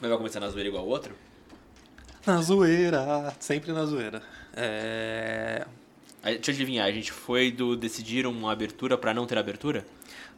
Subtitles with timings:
[0.00, 1.14] Mas vai começar na zoeira igual o outro?
[2.26, 4.22] Na zoeira, sempre na zoeira.
[4.54, 5.66] É...
[6.22, 9.86] Deixa eu adivinhar, a gente foi do decidiram uma abertura pra não ter abertura?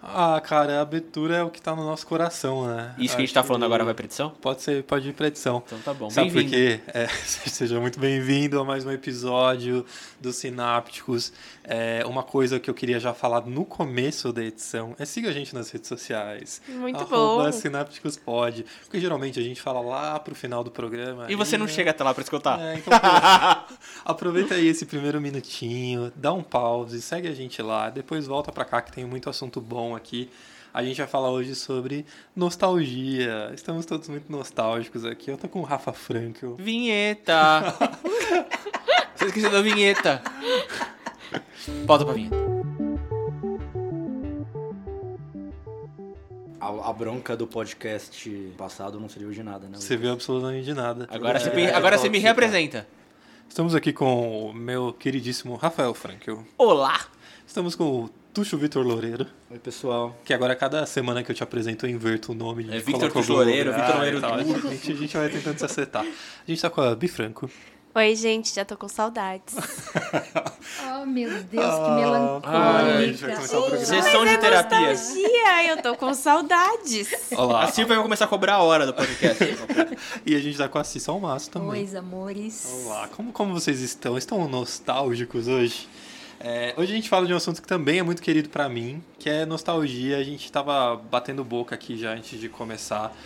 [0.03, 2.93] Ah, cara, a abertura é o que tá no nosso coração, né?
[2.99, 4.31] Isso que a gente Acho tá falando agora vai pra edição?
[4.31, 5.63] Pode ser, pode ir pra edição.
[5.65, 6.11] Então tá bom.
[6.11, 6.81] Sabe por quê?
[6.89, 9.87] É, seja muito bem-vindo a mais um episódio
[10.21, 11.33] dos Sinápticos.
[11.63, 15.33] É, uma coisa que eu queria já falar no começo da edição é siga a
[15.33, 16.61] gente nas redes sociais.
[16.67, 17.53] Muito Arroba bom.
[17.53, 18.67] Sinápticos pode.
[18.83, 21.31] Porque geralmente a gente fala lá pro final do programa.
[21.31, 21.73] E você não né?
[21.73, 22.61] chega até lá pra escutar?
[22.61, 22.93] É, então,
[24.05, 28.65] aproveita aí esse primeiro minutinho, dá um pause, segue a gente lá, depois volta pra
[28.65, 30.29] cá que tem muito assunto bom aqui.
[30.75, 33.51] A gente vai falar hoje sobre nostalgia.
[33.55, 35.31] Estamos todos muito nostálgicos aqui.
[35.31, 36.55] Eu tô com o Rafa Frankel.
[36.57, 37.75] Vinheta!
[39.15, 40.23] Você esqueceu da vinheta.
[41.87, 42.37] Volta pra vinheta.
[46.61, 49.77] A, a bronca do podcast passado não serviu de nada, né?
[49.77, 51.07] Você viu absolutamente de nada.
[51.11, 52.87] Agora, você, É, me, é agora você me reapresenta.
[53.49, 56.43] Estamos aqui com o meu queridíssimo Rafael Frankel.
[56.57, 57.01] Olá!
[57.47, 60.17] Estamos com o Tuxo Vitor Loureiro, Oi, pessoal.
[60.25, 62.65] que agora cada semana que eu te apresento eu inverto o nome.
[62.71, 64.55] É de Victor coloco Tuxo Loureiro, lugar Victor e Loureiro.
[64.55, 64.69] Tuxo.
[64.69, 66.03] A gente, a gente vai tentando se acertar.
[66.03, 67.51] A gente tá com a Bifranco.
[67.95, 69.55] Oi, gente, já tô com saudades.
[71.03, 72.49] Oh, meu Deus, que Ah, melancólica.
[72.49, 73.85] ai, a gente vai começar o programa.
[73.87, 74.81] Sessão de terapia.
[74.91, 77.11] Nostalgia, eu tô com saudades.
[77.37, 77.65] Olá.
[77.65, 79.45] A Silvia vai começar a cobrar a hora do podcast.
[80.25, 81.85] E a gente tá com a Cissa Almaço também.
[81.85, 82.85] Oi, amores.
[82.87, 84.17] Olá, como, como vocês estão?
[84.17, 85.89] Estão nostálgicos hoje?
[86.45, 89.01] É, hoje a gente fala de um assunto que também é muito querido pra mim,
[89.17, 90.19] que é nostalgia.
[90.19, 93.17] A gente tava batendo boca aqui já antes de começar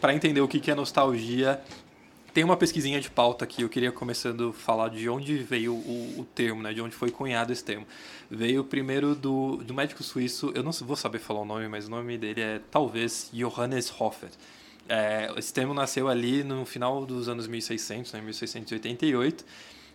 [0.00, 1.60] Pra entender o que que é nostalgia.
[2.34, 6.20] Tem uma pesquisinha de pauta aqui, eu queria começando a falar de onde veio o,
[6.20, 6.74] o termo, né?
[6.74, 7.86] De onde foi cunhado esse termo.
[8.30, 11.90] Veio primeiro do, do médico suíço, eu não vou saber falar o nome, mas o
[11.90, 14.28] nome dele é talvez Johannes Hofer.
[14.86, 19.44] É, esse termo nasceu ali no final dos anos 1600, né, 1688,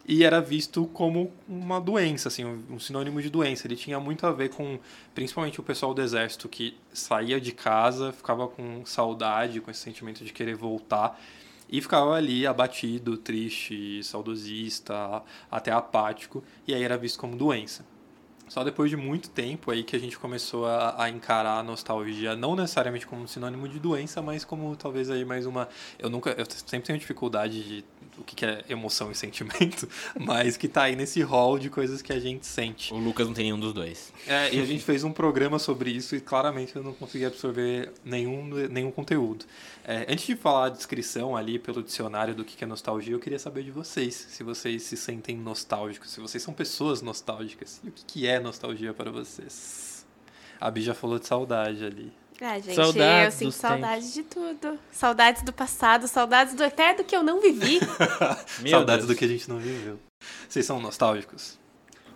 [0.10, 3.68] e era visto como uma doença, assim, um sinônimo de doença.
[3.68, 4.80] Ele tinha muito a ver com,
[5.14, 10.26] principalmente o pessoal do exército que saía de casa, ficava com saudade, com esse sentimento
[10.26, 11.22] de querer voltar,
[11.70, 15.22] e ficava ali abatido, triste, saudosista,
[15.52, 17.86] até apático, e aí era visto como doença.
[18.48, 22.36] Só depois de muito tempo aí que a gente começou a, a encarar a nostalgia,
[22.36, 25.70] não necessariamente como um sinônimo de doença, mas como talvez aí mais uma.
[26.00, 26.32] Eu nunca.
[26.32, 27.86] Eu sempre tenho dificuldade de
[28.20, 29.88] o que é emoção e sentimento,
[30.20, 32.94] mas que tá aí nesse hall de coisas que a gente sente.
[32.94, 34.14] O Lucas não tem nenhum dos dois.
[34.28, 37.92] É, e a gente fez um programa sobre isso e claramente eu não consegui absorver
[38.04, 39.46] nenhum, nenhum conteúdo.
[39.84, 43.40] É, antes de falar a descrição ali pelo dicionário do que é nostalgia, eu queria
[43.40, 47.82] saber de vocês, se vocês se sentem nostálgicos, se vocês são pessoas nostálgicas.
[47.84, 50.06] E o que que é nostalgia para vocês?
[50.60, 52.12] A Bi já falou de saudade ali.
[52.42, 54.80] Ah, gente, Saudades eu sinto dos saudades de tudo.
[54.92, 57.80] Saudades do passado, saudades do até do que eu não vivi.
[58.70, 59.08] Saudades Deus.
[59.08, 60.00] do que a gente não viveu.
[60.48, 61.58] Vocês são nostálgicos?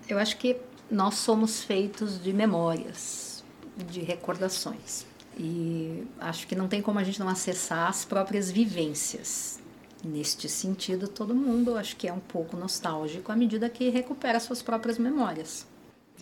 [0.07, 0.57] Eu acho que
[0.89, 3.43] nós somos feitos de memórias,
[3.75, 5.05] de recordações.
[5.37, 9.59] E acho que não tem como a gente não acessar as próprias vivências.
[10.03, 14.39] Neste sentido, todo mundo eu acho que é um pouco nostálgico à medida que recupera
[14.39, 15.65] suas próprias memórias.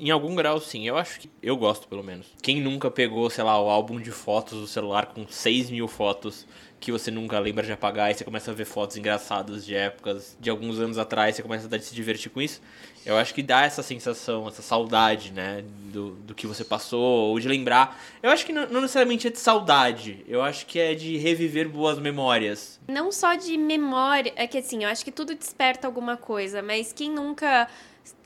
[0.01, 0.87] Em algum grau, sim.
[0.87, 1.29] Eu acho que.
[1.43, 2.25] Eu gosto, pelo menos.
[2.41, 6.47] Quem nunca pegou, sei lá, o álbum de fotos do celular com 6 mil fotos
[6.79, 10.35] que você nunca lembra de apagar e você começa a ver fotos engraçadas de épocas
[10.39, 12.59] de alguns anos atrás, você começa a se divertir com isso.
[13.05, 15.63] Eu acho que dá essa sensação, essa saudade, né?
[15.93, 18.01] Do, do que você passou, ou de lembrar.
[18.23, 20.25] Eu acho que não, não necessariamente é de saudade.
[20.27, 22.79] Eu acho que é de reviver boas memórias.
[22.87, 26.91] Não só de memória, é que assim, eu acho que tudo desperta alguma coisa, mas
[26.91, 27.67] quem nunca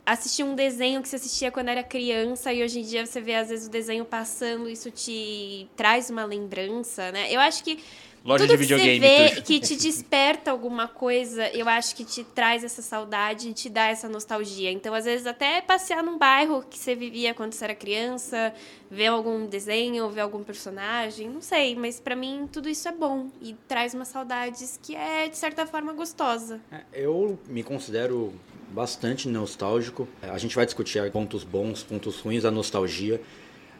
[0.05, 3.35] assistiu um desenho que você assistia quando era criança e hoje em dia você vê
[3.35, 7.31] às vezes o desenho passando, isso te traz uma lembrança, né?
[7.31, 7.79] Eu acho que
[8.25, 8.99] Loja tudo de videogame.
[8.99, 13.49] que você vê que te desperta alguma coisa, eu acho que te traz essa saudade
[13.49, 14.71] e te dá essa nostalgia.
[14.71, 18.51] Então, às vezes, até passear num bairro que você vivia quando você era criança,
[18.89, 23.27] ver algum desenho, ver algum personagem, não sei, mas pra mim tudo isso é bom
[23.39, 26.59] e traz umas saudades que é, de certa forma, gostosa.
[26.71, 28.33] É, Eu me considero
[28.69, 30.07] bastante nostálgico.
[30.21, 33.21] É, A gente vai discutir pontos bons, pontos ruins da nostalgia.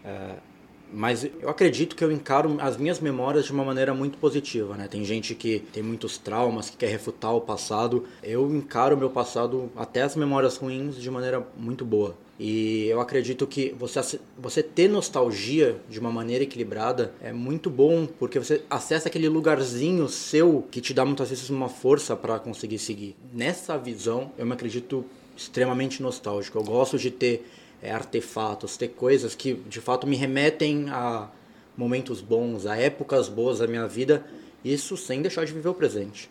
[0.04, 0.36] É,
[0.92, 4.88] Mas eu acredito que eu encaro as minhas memórias de uma maneira muito positiva, né?
[4.88, 8.06] Tem gente que tem muitos traumas, que quer refutar o passado.
[8.24, 12.16] Eu encaro o meu passado, até as memórias ruins, de maneira muito boa.
[12.38, 18.06] E eu acredito que você, você ter nostalgia de uma maneira equilibrada é muito bom,
[18.06, 22.78] porque você acessa aquele lugarzinho seu que te dá muitas vezes uma força para conseguir
[22.78, 23.16] seguir.
[23.32, 25.06] Nessa visão, eu me acredito
[25.36, 26.58] extremamente nostálgico.
[26.58, 27.50] Eu gosto de ter
[27.82, 31.30] é, artefatos, ter coisas que de fato me remetem a
[31.78, 34.26] momentos bons, a épocas boas da minha vida
[34.64, 36.30] Isso sem deixar de viver o presente.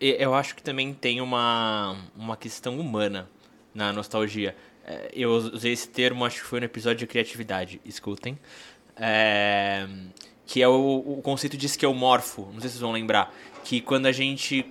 [0.00, 3.28] Eu acho que também tem uma, uma questão humana
[3.74, 4.56] na nostalgia.
[4.90, 8.36] É, eu usei esse termo, acho que foi no episódio de criatividade, escutem.
[8.96, 9.86] É,
[10.44, 13.32] que é o, o conceito de esquemorfo, não sei se vocês vão lembrar.
[13.62, 14.66] Que quando a gente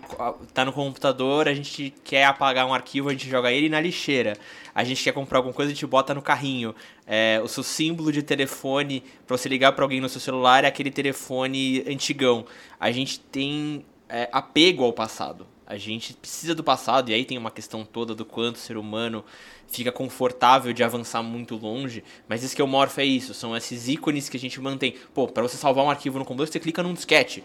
[0.53, 4.35] tá no computador, a gente quer apagar um arquivo, a gente joga ele na lixeira.
[4.75, 6.75] A gente quer comprar alguma coisa, a gente bota no carrinho.
[7.07, 10.67] É, o seu símbolo de telefone para você ligar para alguém no seu celular é
[10.67, 12.45] aquele telefone antigão.
[12.79, 15.47] A gente tem é, apego ao passado.
[15.69, 18.75] A gente precisa do passado, e aí tem uma questão toda do quanto o ser
[18.75, 19.23] humano
[19.67, 23.87] fica confortável de avançar muito longe, mas esse que é o é isso, são esses
[23.87, 24.95] ícones que a gente mantém.
[25.13, 27.43] Pô, para você salvar um arquivo no computador, você clica num disquete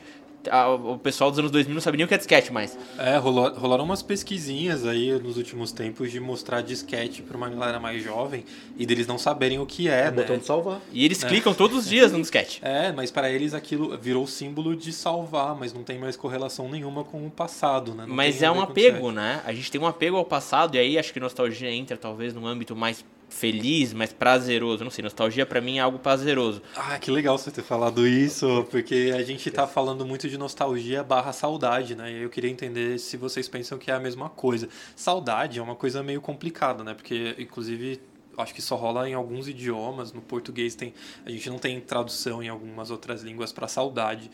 [0.50, 2.78] o pessoal dos anos 2000 não sabia nem o que é disquete mais.
[2.98, 7.80] É, rolou, rolaram umas pesquisinhas aí nos últimos tempos de mostrar disquete para uma galera
[7.80, 8.44] mais jovem
[8.76, 10.10] e deles não saberem o que é, é né?
[10.10, 10.80] botão de salvar.
[10.92, 11.28] E eles é.
[11.28, 12.60] clicam todos os dias no disquete.
[12.62, 17.04] É, mas para eles aquilo virou símbolo de salvar, mas não tem mais correlação nenhuma
[17.04, 18.04] com o passado, né?
[18.06, 19.42] Não mas é um apego, né?
[19.44, 22.46] A gente tem um apego ao passado e aí acho que nostalgia entra talvez num
[22.46, 24.84] âmbito mais feliz, mas prazeroso.
[24.84, 26.62] Não sei, nostalgia para mim é algo prazeroso.
[26.76, 31.02] Ah, que legal você ter falado isso, porque a gente tá falando muito de nostalgia
[31.02, 32.12] barra saudade, né?
[32.12, 34.68] E eu queria entender se vocês pensam que é a mesma coisa.
[34.94, 36.94] Saudade é uma coisa meio complicada, né?
[36.94, 38.00] Porque, inclusive,
[38.38, 40.12] acho que só rola em alguns idiomas.
[40.12, 40.94] No português tem,
[41.24, 44.30] a gente não tem tradução em algumas outras línguas para saudade.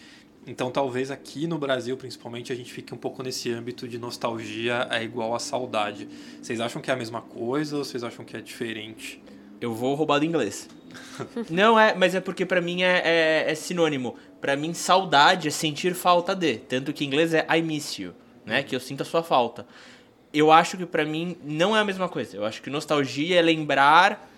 [0.46, 4.88] Então, talvez aqui no Brasil, principalmente, a gente fique um pouco nesse âmbito de nostalgia
[4.90, 6.08] é igual a saudade.
[6.40, 9.22] Vocês acham que é a mesma coisa ou vocês acham que é diferente?
[9.60, 10.68] Eu vou roubar do inglês.
[11.50, 14.16] Não é, mas é porque para mim é, é, é sinônimo.
[14.40, 16.56] Para mim, saudade é sentir falta de.
[16.56, 18.14] Tanto que em inglês é I miss you,
[18.44, 18.62] né?
[18.62, 19.66] Que eu sinto a sua falta.
[20.32, 22.36] Eu acho que para mim não é a mesma coisa.
[22.36, 24.28] Eu acho que nostalgia é lembrar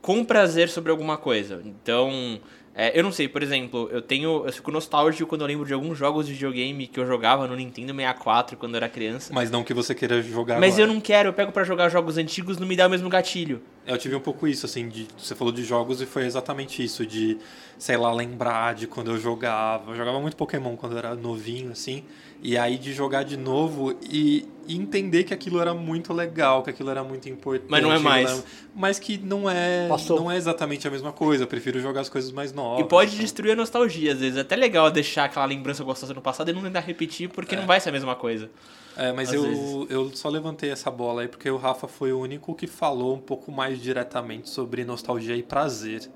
[0.00, 1.60] com prazer sobre alguma coisa.
[1.64, 2.40] Então,
[2.74, 4.46] é, eu não sei, por exemplo, eu tenho.
[4.46, 7.56] Eu fico nostálgico quando eu lembro de alguns jogos de videogame que eu jogava no
[7.56, 9.32] Nintendo 64 quando eu era criança.
[9.34, 10.88] Mas não que você queira jogar Mas agora.
[10.88, 13.60] eu não quero, eu pego para jogar jogos antigos não me dá o mesmo gatilho.
[13.84, 17.04] Eu tive um pouco isso, assim, de, você falou de jogos e foi exatamente isso,
[17.04, 17.38] de,
[17.76, 19.90] sei lá, lembrar de quando eu jogava.
[19.90, 22.04] Eu jogava muito Pokémon quando eu era novinho, assim.
[22.42, 26.90] E aí de jogar de novo e, entender que aquilo era muito legal, que aquilo
[26.90, 27.68] era muito importante.
[27.68, 28.30] Mas não é mais.
[28.30, 28.44] Era,
[28.74, 31.44] mas que não é, não é exatamente a mesma coisa.
[31.44, 32.84] Eu prefiro jogar as coisas mais novas.
[32.84, 33.20] E pode então.
[33.20, 34.38] destruir a nostalgia, às vezes.
[34.38, 37.58] É até legal deixar aquela lembrança gostosa no passado e não tentar repetir, porque é.
[37.58, 38.50] não vai ser a mesma coisa.
[38.96, 42.54] É, mas eu, eu só levantei essa bola aí porque o Rafa foi o único
[42.54, 46.08] que falou um pouco mais diretamente sobre nostalgia e prazer.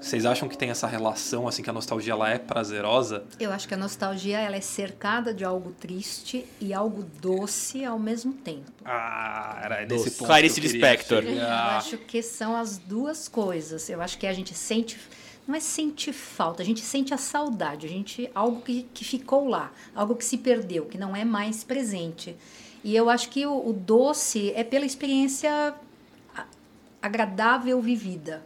[0.00, 3.24] Vocês acham que tem essa relação, assim, que a nostalgia ela é prazerosa?
[3.38, 7.98] Eu acho que a nostalgia ela é cercada de algo triste e algo doce ao
[7.98, 8.70] mesmo tempo.
[8.84, 10.10] Ah, era nesse doce.
[10.12, 11.24] ponto Clarice Lispector.
[11.24, 13.88] Eu acho que são as duas coisas.
[13.88, 14.98] Eu acho que a gente sente
[15.46, 19.48] não é sentir falta, a gente sente a saudade, a gente algo que, que ficou
[19.48, 22.36] lá, algo que se perdeu, que não é mais presente.
[22.84, 25.74] E eu acho que o, o doce é pela experiência
[27.00, 28.42] agradável vivida.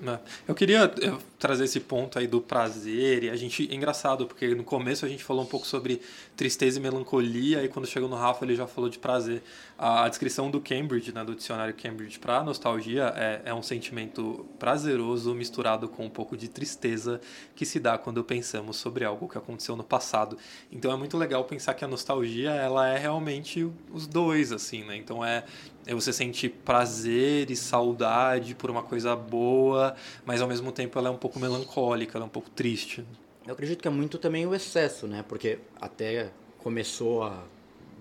[0.00, 0.18] Né?
[0.46, 0.92] Eu queria
[1.38, 5.08] trazer esse ponto aí do prazer e a gente é engraçado porque no começo a
[5.08, 6.00] gente falou um pouco sobre
[6.36, 9.42] tristeza e melancolia e quando chegou no Rafa ele já falou de prazer.
[9.78, 15.34] A, descrição do Cambridge né do dicionário Cambridge para nostalgia é, é um sentimento prazeroso
[15.34, 17.20] misturado com um pouco de tristeza
[17.54, 20.36] que se dá quando pensamos sobre algo que aconteceu no passado.
[20.72, 24.96] Então é muito legal pensar que a nostalgia ela é realmente os dois assim né?
[24.96, 25.44] Então é
[25.92, 31.12] você sentir prazer e saudade por uma coisa boa, mas ao mesmo tempo ela é
[31.12, 33.04] um pouco melancólica, ela é um pouco triste.
[33.46, 35.22] Eu acredito que é muito também o excesso, né?
[35.28, 37.42] Porque até começou a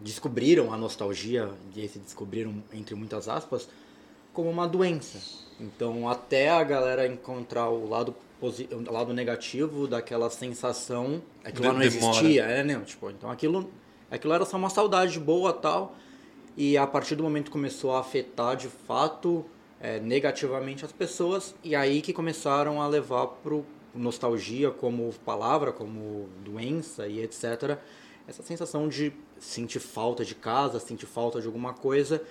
[0.02, 3.68] descobriram a nostalgia e se descobriram entre muitas aspas
[4.34, 5.20] como uma doença.
[5.60, 12.44] Então até a galera encontrar o lado o lado negativo daquela sensação, aquilo não existia,
[12.44, 12.78] é, né?
[12.86, 13.72] Tipo, então aquilo
[14.12, 15.96] aquilo era só uma saudade boa tal.
[16.56, 19.46] E a partir do momento começou a afetar de fato
[19.80, 26.30] é, negativamente as pessoas e aí que começaram a levar pro nostalgia como palavra, como
[26.44, 27.78] doença e etc.
[28.28, 32.22] Essa sensação de sentir falta de casa, sentir falta de alguma coisa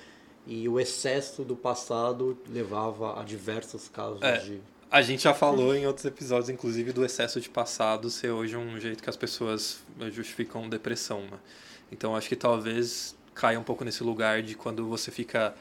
[0.46, 4.60] e o excesso do passado levava a diversos casos é, de
[4.92, 8.78] a gente já falou em outros episódios, inclusive, do excesso de passado ser hoje um
[8.78, 9.78] jeito que as pessoas
[10.10, 11.22] justificam depressão.
[11.22, 11.38] Né?
[11.90, 15.54] Então acho que talvez caia um pouco nesse lugar de quando você fica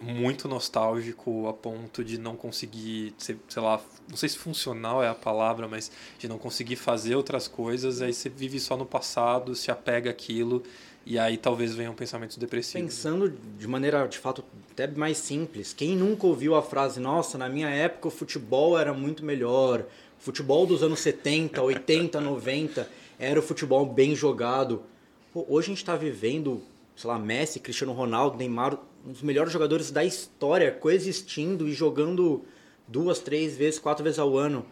[0.00, 5.14] muito nostálgico a ponto de não conseguir, sei lá, não sei se funcional é a
[5.14, 9.70] palavra, mas de não conseguir fazer outras coisas, aí você vive só no passado, se
[9.70, 10.62] apega àquilo
[11.06, 12.94] e aí talvez venham pensamentos depressivos.
[12.94, 17.48] Pensando de maneira, de fato, até mais simples, quem nunca ouviu a frase, nossa, na
[17.48, 19.84] minha época o futebol era muito melhor,
[20.18, 22.88] futebol dos anos 70, 80, 90
[23.18, 24.82] era o futebol bem jogado.
[25.32, 26.62] Pô, hoje a gente está vivendo,
[26.96, 32.44] sei lá, Messi, Cristiano Ronaldo, Neymar, um dos melhores jogadores da história coexistindo e jogando
[32.86, 34.64] duas, três vezes, quatro vezes ao ano.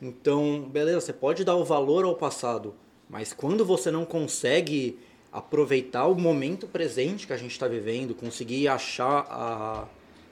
[0.00, 2.74] Então, beleza, você pode dar o valor ao passado,
[3.08, 4.98] mas quando você não consegue
[5.32, 9.86] aproveitar o momento presente que a gente está vivendo, conseguir achar a,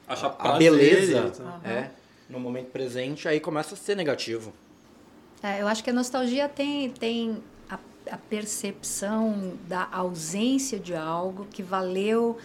[0.07, 1.33] Achar a, a prazer, beleza
[1.65, 1.91] é,
[2.29, 4.53] no momento presente, aí começa a ser negativo.
[5.43, 7.43] É, eu acho que a nostalgia tem, tem
[8.11, 12.39] a, percepção da ausência de algo que valeu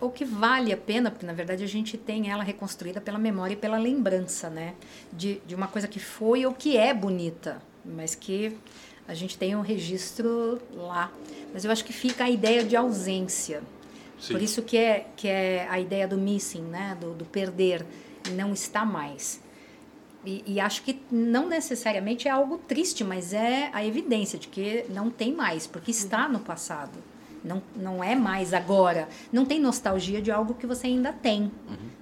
[0.00, 3.54] ou que vale a pena, porque na verdade a gente tem ela reconstruída pela memória
[3.54, 4.74] e pela lembrança, né?
[5.12, 8.56] De, de uma coisa que foi ou que é bonita, mas que
[9.06, 11.12] a gente tem um registro lá.
[11.52, 13.62] Mas eu acho que fica a ideia de ausência.
[14.18, 14.34] Sim.
[14.34, 16.96] Por isso que é, que é a ideia do missing, né?
[17.00, 17.84] do, do perder,
[18.30, 19.41] não está mais.
[20.24, 24.84] E, e acho que não necessariamente é algo triste, mas é a evidência de que
[24.88, 26.98] não tem mais, porque está no passado.
[27.44, 29.08] Não, não é mais agora.
[29.32, 31.50] Não tem nostalgia de algo que você ainda tem.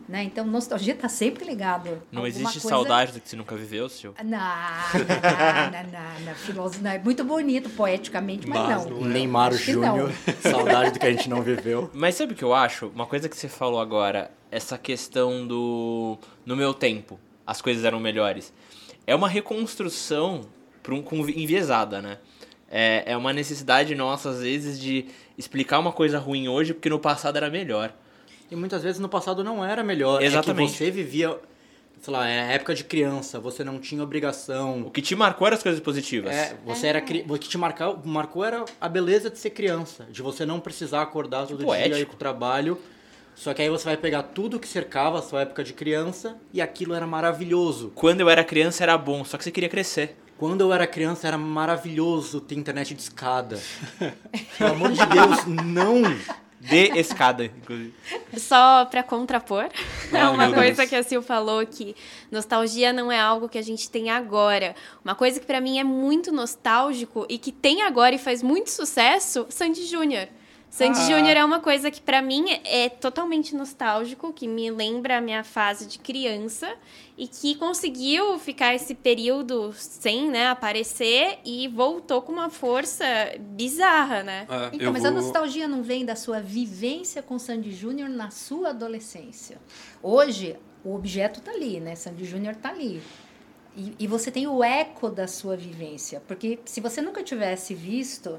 [0.06, 0.24] Né?
[0.24, 2.02] Então, nostalgia está sempre ligado.
[2.10, 4.12] Não existe coisa- saudade do que você nunca viveu, Sil?
[4.24, 5.80] Não, não,
[6.26, 9.00] não, não, É muito bonito poeticamente, mas, Mas não.
[9.00, 9.08] não é.
[9.08, 9.52] Neymar.
[9.52, 10.12] Júnior,
[10.42, 11.90] saudade do que a gente não viveu.
[11.94, 12.88] Mas sabe o que eu acho?
[12.88, 16.18] Uma coisa que você falou agora, essa questão do.
[16.44, 17.18] No meu tempo,
[17.50, 18.52] as coisas eram melhores.
[19.04, 20.42] É uma reconstrução
[20.84, 22.18] pra um, com, enviesada, né?
[22.70, 27.00] É, é uma necessidade nossa, às vezes, de explicar uma coisa ruim hoje porque no
[27.00, 27.92] passado era melhor.
[28.48, 30.22] E muitas vezes no passado não era melhor.
[30.22, 30.74] Exatamente.
[30.74, 31.36] É você vivia,
[32.00, 34.82] sei lá, é época de criança, você não tinha obrigação.
[34.82, 36.32] O que te marcou eram as coisas positivas.
[36.32, 40.22] É, você era o que te marcou, marcou era a beleza de ser criança, de
[40.22, 41.96] você não precisar acordar todo dia Poético.
[41.96, 42.78] e ir pro trabalho.
[43.40, 46.60] Só que aí você vai pegar tudo que cercava a sua época de criança e
[46.60, 47.90] aquilo era maravilhoso.
[47.94, 50.14] Quando eu era criança era bom, só que você queria crescer.
[50.36, 53.58] Quando eu era criança era maravilhoso ter internet de escada.
[54.58, 56.02] Pelo amor de Deus, não!
[56.60, 57.94] De escada, inclusive.
[58.36, 59.70] Só pra contrapor,
[60.12, 61.96] é uma coisa que a Sil falou que
[62.30, 64.76] nostalgia não é algo que a gente tem agora.
[65.02, 68.68] Uma coisa que pra mim é muito nostálgico e que tem agora e faz muito
[68.68, 70.28] sucesso, Sandy Júnior.
[70.70, 71.02] Sandy Ah.
[71.08, 75.42] Júnior é uma coisa que pra mim é totalmente nostálgico, que me lembra a minha
[75.42, 76.72] fase de criança
[77.18, 83.04] e que conseguiu ficar esse período sem, né, aparecer e voltou com uma força
[83.40, 84.46] bizarra, né?
[84.48, 88.30] É, Então, mas a vou- nostalgia não vem da sua vivência com Sandy Júnior na
[88.30, 89.58] sua adolescência.
[90.00, 91.96] Hoje, o objeto tá ali, né?
[91.96, 93.02] Sandy Júnior tá ali.
[93.76, 96.22] E, e você tem o eco da sua vivência.
[96.28, 98.38] Porque se você nunca tivesse visto,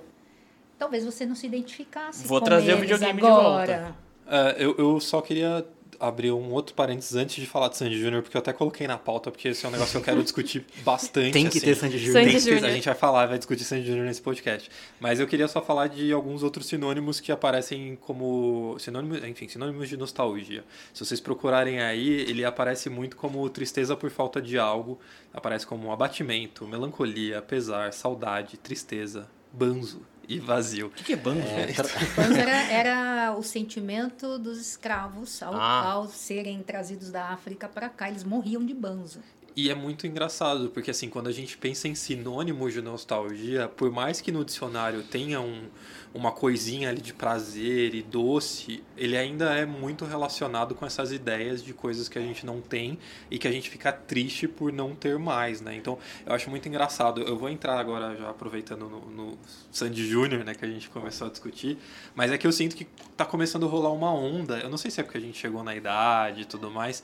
[0.81, 3.95] talvez você não se identificasse Vou com trazer o videogame de agora.
[4.25, 5.63] É, eu, eu só queria
[5.99, 8.97] abrir um outro parênteses antes de falar de Sandy Júnior, porque eu até coloquei na
[8.97, 11.33] pauta, porque esse é um negócio que eu quero discutir bastante.
[11.33, 11.67] Tem que assim.
[11.67, 12.23] ter Sandy Júnior.
[12.23, 12.65] Tem que ter- Júnior.
[12.65, 14.71] A gente vai falar, vai discutir Sandy Júnior nesse podcast.
[14.99, 19.87] Mas eu queria só falar de alguns outros sinônimos que aparecem como sinônimos, enfim, sinônimos
[19.87, 20.63] de nostalgia.
[20.91, 24.99] Se vocês procurarem aí, ele aparece muito como tristeza por falta de algo,
[25.31, 30.87] aparece como abatimento, melancolia, pesar, saudade, tristeza, banzo e vazio.
[30.87, 31.41] O que, que é banjo?
[32.15, 35.91] Banzo era, era o sentimento dos escravos ao, Ah.
[35.91, 38.09] ao serem trazidos da África para cá.
[38.09, 39.19] Eles morriam de banzo.
[39.55, 43.91] E é muito engraçado, porque assim, quando a gente pensa em sinônimos de nostalgia, por
[43.91, 45.67] mais que no dicionário tenha um,
[46.13, 51.63] uma coisinha ali de prazer e doce, ele ainda é muito relacionado com essas ideias
[51.63, 52.99] de coisas que a gente não tem
[53.29, 55.75] e que a gente fica triste por não ter mais, né?
[55.75, 57.21] Então, eu acho muito engraçado.
[57.21, 59.37] Eu vou entrar agora já aproveitando no, no
[59.71, 61.77] Sandy Júnior, né, que a gente começou a discutir,
[62.13, 64.59] mas é que eu sinto que tá começando a rolar uma onda.
[64.59, 67.03] Eu não sei se é porque a gente chegou na idade e tudo mais,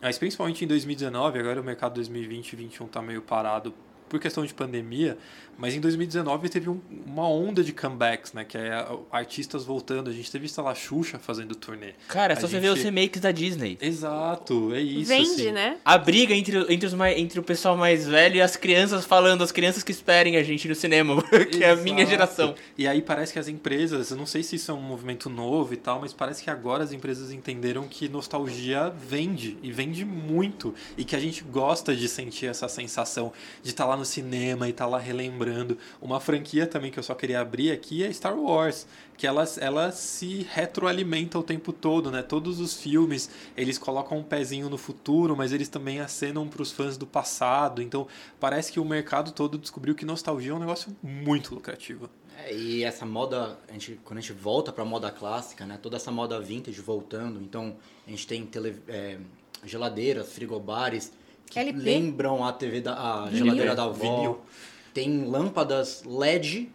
[0.00, 3.74] mas principalmente em 2019, agora o mercado 2020 e 2021 tá meio parado
[4.08, 5.18] por questão de pandemia,
[5.58, 8.44] mas em 2019 teve um- uma onda de comebacks, né?
[8.44, 10.10] Que é artistas voltando.
[10.10, 11.94] A gente teve, sei lá, Xuxa fazendo turnê.
[12.08, 13.78] Cara, é A só você gente- ver os remakes da Disney.
[13.80, 15.08] Exato, é isso.
[15.08, 15.52] Vende, assim.
[15.52, 15.78] né?
[15.84, 19.42] A briga entre, entre, os mais, entre o pessoal mais velho e as crianças falando,
[19.42, 21.16] as crianças que esperem a gente no cinema,
[21.50, 22.10] que é a minha Exato.
[22.10, 22.54] geração.
[22.76, 25.72] E aí parece que as empresas, eu não sei se isso é um movimento novo
[25.72, 30.74] e tal, mas parece que agora as empresas entenderam que nostalgia vende e vende muito
[30.98, 33.32] e que a gente gosta de sentir essa sensação
[33.62, 35.78] de estar lá no cinema e estar lá relembrando.
[36.00, 38.86] Uma franquia também que eu só queria abrir aqui é Star Wars,
[39.16, 42.22] que ela, ela se retroalimenta o tempo todo, né?
[42.22, 46.70] Todos os filmes, eles colocam um pezinho no futuro, mas eles também acenam para os
[46.70, 47.82] fãs do passado.
[47.82, 48.06] Então,
[48.38, 52.10] parece que o mercado todo descobriu que nostalgia é um negócio muito lucrativo.
[52.44, 55.78] É, e essa moda, a gente, quando a gente volta para a moda clássica, né,
[55.82, 57.76] toda essa moda vintage voltando, então
[58.06, 59.18] a gente tem tele, é,
[59.64, 61.12] geladeiras, frigobares
[61.50, 61.78] que LP.
[61.78, 64.16] lembram a TV da a geladeira da avó.
[64.16, 64.40] Vinil.
[64.92, 66.70] tem lâmpadas LED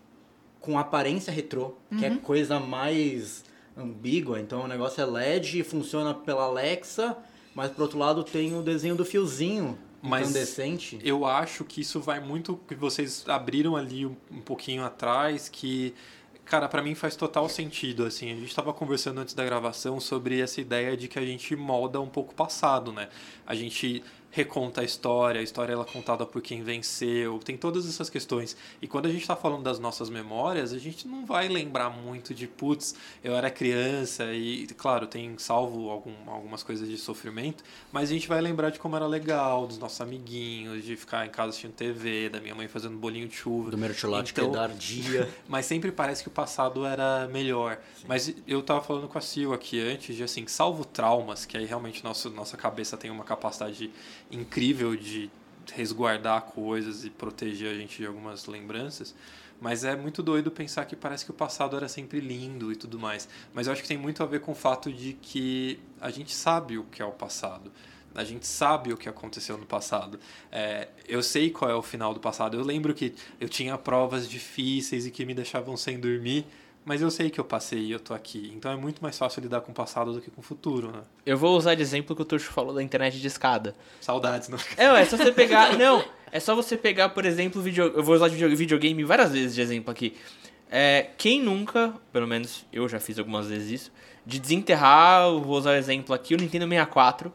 [0.59, 3.43] com aparência retrô, que é coisa mais
[3.75, 4.39] ambígua.
[4.39, 7.17] Então o negócio é LED, funciona pela Alexa,
[7.55, 10.99] mas por outro lado tem o desenho do fiozinho Mas incandescente.
[11.03, 15.93] Eu acho que isso vai muito que vocês abriram ali um, um pouquinho atrás, que
[16.45, 18.31] cara, pra mim faz total sentido assim.
[18.31, 21.99] A gente tava conversando antes da gravação sobre essa ideia de que a gente molda
[21.99, 23.09] um pouco o passado, né?
[23.47, 27.87] A gente reconta a história, a história ela é contada por quem venceu, tem todas
[27.87, 28.55] essas questões.
[28.81, 32.33] E quando a gente está falando das nossas memórias, a gente não vai lembrar muito
[32.33, 38.09] de, putz, eu era criança e, claro, tem salvo algum, algumas coisas de sofrimento, mas
[38.09, 41.49] a gente vai lembrar de como era legal, dos nossos amiguinhos, de ficar em casa
[41.49, 43.69] assistindo TV, da minha mãe fazendo bolinho de chuva.
[43.71, 45.29] Do mercholate Então- que dar dia.
[45.47, 47.77] Mas sempre parece que o passado era melhor.
[48.07, 51.65] Mas eu tava falando com a Sil aqui antes de assim, salvo traumas, que aí
[51.65, 53.91] realmente nosso, nossa cabeça tem uma capacidade
[54.31, 55.29] incrível de
[55.73, 59.13] resguardar coisas e proteger a gente de algumas lembranças.
[59.59, 62.97] Mas é muito doido pensar que parece que o passado era sempre lindo e tudo
[62.97, 63.29] mais.
[63.53, 66.33] Mas eu acho que tem muito a ver com o fato de que a gente
[66.33, 67.71] sabe o que é o passado.
[68.13, 70.19] A gente sabe o que aconteceu no passado.
[70.51, 72.57] É, eu sei qual é o final do passado.
[72.57, 76.45] Eu lembro que eu tinha provas difíceis e que me deixavam sem dormir,
[76.85, 78.51] mas eu sei que eu passei e eu tô aqui.
[78.55, 81.01] Então é muito mais fácil lidar com o passado do que com o futuro, né?
[81.25, 83.75] Eu vou usar de exemplo que o Tuxo falou da internet de escada.
[83.99, 84.57] Saudades, não?
[84.77, 85.77] É, é só você pegar.
[85.77, 87.85] Não, é só você pegar, por exemplo, video...
[87.85, 90.15] eu vou usar de video- videogame várias vezes de exemplo aqui.
[90.69, 93.91] É, quem nunca, pelo menos eu já fiz algumas vezes isso,
[94.25, 97.33] de desenterrar, vou usar o exemplo aqui, o Nintendo 64,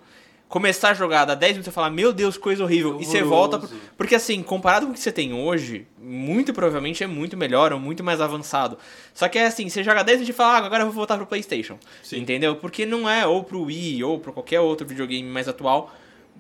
[0.49, 3.59] começar a jogar, dar 10 minutos e falar, meu Deus, coisa horrível, e você volta.
[3.59, 3.69] pro-.
[3.97, 7.81] Porque assim, comparado com o que você tem hoje, muito provavelmente é muito melhor ou
[7.81, 8.79] muito mais avançado.
[9.13, 11.17] Só que é assim, você joga 10 minutos e fala, ah, agora eu vou voltar
[11.17, 11.79] pro PlayStation.
[12.03, 12.19] Sim.
[12.19, 12.57] Entendeu?
[12.57, 15.93] Porque não é ou pro Wii ou pro qualquer outro videogame mais atual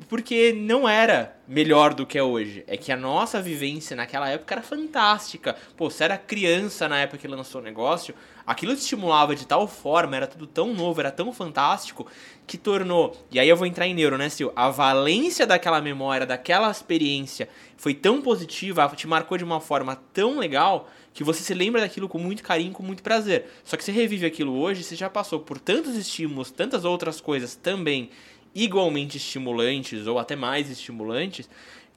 [0.08, 2.64] porque não era melhor do que é hoje.
[2.66, 5.56] É que a nossa vivência naquela época era fantástica.
[5.76, 8.14] Pô, você era criança na época que lançou o negócio,
[8.46, 12.06] aquilo te estimulava de tal forma, era tudo tão novo, era tão fantástico,
[12.46, 13.16] que tornou.
[13.30, 14.52] E aí eu vou entrar em neuro, né, Sil?
[14.54, 20.38] A valência daquela memória, daquela experiência foi tão positiva, te marcou de uma forma tão
[20.38, 20.88] legal.
[21.12, 23.46] Que você se lembra daquilo com muito carinho, com muito prazer.
[23.64, 27.56] Só que você revive aquilo hoje, você já passou por tantos estímulos, tantas outras coisas
[27.56, 28.10] também
[28.56, 31.48] igualmente estimulantes ou até mais estimulantes,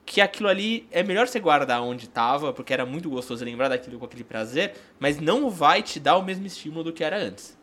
[0.04, 3.98] que aquilo ali é melhor você guardar onde estava, porque era muito gostoso lembrar daquilo
[3.98, 7.58] com aquele prazer, mas não vai te dar o mesmo estímulo do que era antes.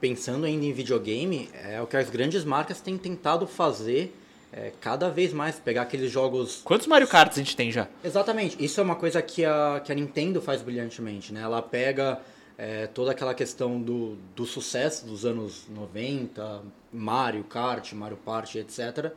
[0.00, 4.16] Pensando ainda em videogame, é o que as grandes marcas têm tentado fazer
[4.52, 7.86] é, cada vez mais, pegar aqueles jogos Quantos Mario Kart a gente tem já?
[8.02, 8.56] Exatamente.
[8.58, 11.42] Isso é uma coisa que a, que a Nintendo faz brilhantemente, né?
[11.42, 12.20] Ela pega
[12.58, 19.12] é, toda aquela questão do, do sucesso dos anos 90, Mario Kart, Mario Party, etc.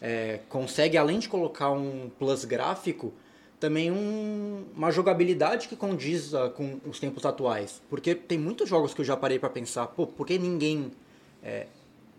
[0.00, 3.12] é, consegue, além de colocar um plus gráfico,
[3.58, 7.80] também um- uma jogabilidade que condiz ah, com os tempos atuais.
[7.88, 10.92] Porque tem muitos jogos que eu já parei pra pensar, pô, por que ninguém
[11.42, 11.66] é,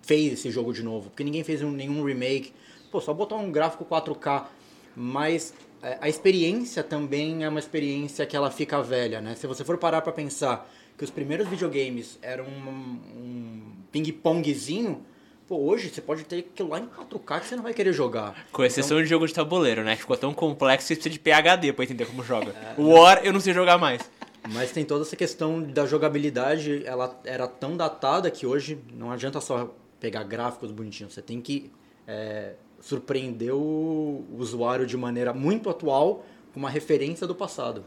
[0.01, 1.09] fez esse jogo de novo?
[1.11, 2.51] Por que ninguém fez um- nenhum remake?
[2.91, 4.49] Pô, só botar um gráfico 4K.
[4.95, 9.35] Mas é, a experiência também é uma experiência que ela fica velha, né?
[9.35, 15.05] Se você for parar pra pensar que os primeiros videogames eram um, um ping-pongzinho,
[15.47, 18.47] pô, hoje você pode ter aquilo lá em 4K que você não vai querer jogar.
[18.51, 19.95] Com exceção de jogo de tabuleiro, né?
[19.95, 22.55] Que ficou tão complexo que você precisa de PHD pra entender como joga.
[22.77, 24.01] O War eu não sei jogar mais.
[24.49, 29.41] Mas tem toda essa questão da jogabilidade, ela era tão datada que hoje não adianta
[29.41, 31.71] só pegar gráficos bonitinhos, você tem que
[32.07, 37.83] é, surpreender o usuário de maneira muito atual com uma referência do passado.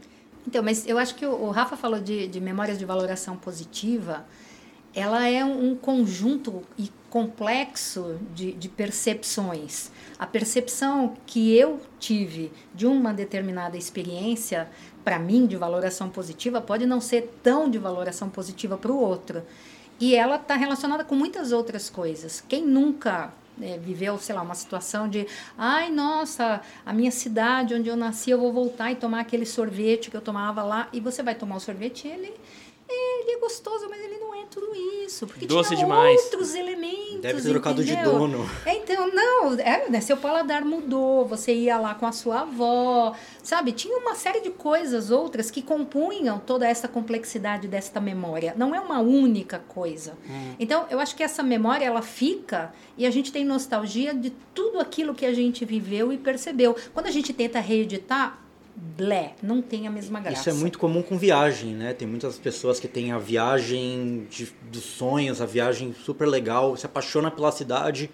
[0.47, 4.25] Então, mas eu acho que o Rafa falou de, de memórias de valoração positiva.
[4.93, 9.91] Ela é um conjunto e complexo de, de percepções.
[10.17, 14.69] A percepção que eu tive de uma determinada experiência,
[15.03, 19.43] para mim, de valoração positiva, pode não ser tão de valoração positiva para o outro.
[19.99, 22.43] E ela está relacionada com muitas outras coisas.
[22.47, 27.87] Quem nunca né, viveu, sei lá, uma situação de, ai, nossa, a minha cidade onde
[27.87, 31.21] eu nasci, eu vou voltar e tomar aquele sorvete que eu tomava lá, e você
[31.21, 32.33] vai tomar o sorvete, e ele,
[32.91, 34.67] ele é gostoso, mas ele não é tudo
[35.05, 36.19] isso, porque Doce tinha demais.
[36.23, 38.13] outros elementos, Deve ter trocado de entendeu?
[38.19, 38.49] dono.
[38.65, 43.15] É, Então, não, é, né, seu paladar mudou, você ia lá com a sua avó,
[43.41, 43.71] sabe?
[43.71, 48.53] Tinha uma série de coisas outras que compunham toda essa complexidade desta memória.
[48.57, 50.17] Não é uma única coisa.
[50.59, 54.79] Então, eu acho que essa memória, ela fica e a gente tem nostalgia de tudo
[54.79, 56.75] aquilo que a gente viveu e percebeu.
[56.93, 58.40] Quando a gente tenta reeditar,
[58.75, 60.39] blé, não tem a mesma graça.
[60.39, 61.93] Isso é muito comum com viagem, né?
[61.93, 66.85] Tem muitas pessoas que têm a viagem de, dos sonhos, a viagem super legal, se
[66.85, 68.09] apaixona pela cidade,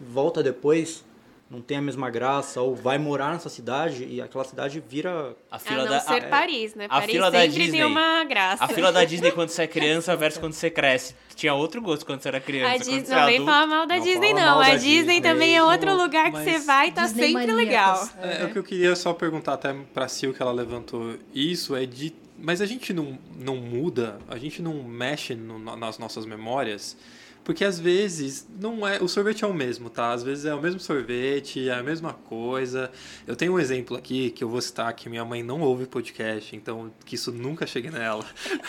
[0.00, 1.04] volta depois,
[1.52, 5.36] não tem a mesma graça, ou vai morar nessa cidade e aquela cidade vira.
[5.50, 6.86] A A fila não da, ser a, Paris, né?
[6.86, 7.78] a Paris fila da sempre Disney.
[7.78, 8.64] tem uma graça.
[8.64, 11.14] a fila da Disney quando você é criança versus quando você cresce.
[11.34, 12.74] Tinha outro gosto quando você era criança.
[12.74, 14.60] A Disney, você é não vem falar mal da Não Disney, não.
[14.60, 15.20] A Disney, Disney.
[15.20, 17.96] também é outro lugar que você vai e tá Disney sempre legal.
[17.96, 18.40] maníacos.
[18.40, 21.84] É, o que eu queria só perguntar até pra Sil que ela levantou isso é
[21.86, 22.14] de.
[22.44, 26.96] Mas a gente não, não muda, a gente não mexe no- nas nossas memórias,
[27.44, 29.00] porque às vezes não é.
[29.00, 30.10] O sorvete é o mesmo, tá?
[30.12, 32.90] Às vezes é o mesmo sorvete, é a mesma coisa.
[33.26, 36.54] Eu tenho um exemplo aqui que eu vou citar que minha mãe não ouve podcast,
[36.56, 38.24] então que isso nunca chegue nela.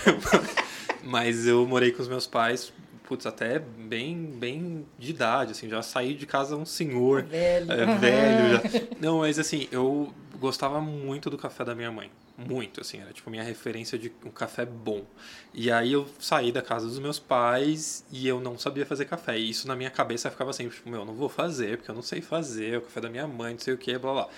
[1.04, 2.72] Mas eu morei com os meus pais,
[3.04, 7.24] putz, até bem, bem de idade, assim, já saí de casa um senhor.
[7.24, 7.72] Velho.
[7.72, 8.82] É velho já.
[9.02, 12.10] Não, mas assim, eu gostava muito do café da minha mãe.
[12.36, 15.06] Muito, assim, era tipo minha referência de um café bom.
[15.54, 19.38] E aí eu saí da casa dos meus pais e eu não sabia fazer café.
[19.38, 21.96] E isso na minha cabeça ficava sempre, tipo, meu, eu não vou fazer, porque eu
[21.96, 24.30] não sei fazer, o café da minha mãe, não sei o que, blá blá.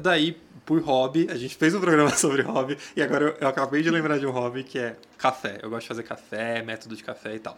[0.00, 3.82] Daí, por hobby, a gente fez um programa sobre hobby e agora eu, eu acabei
[3.82, 5.58] de lembrar de um hobby que é café.
[5.62, 7.56] Eu gosto de fazer café, método de café e tal.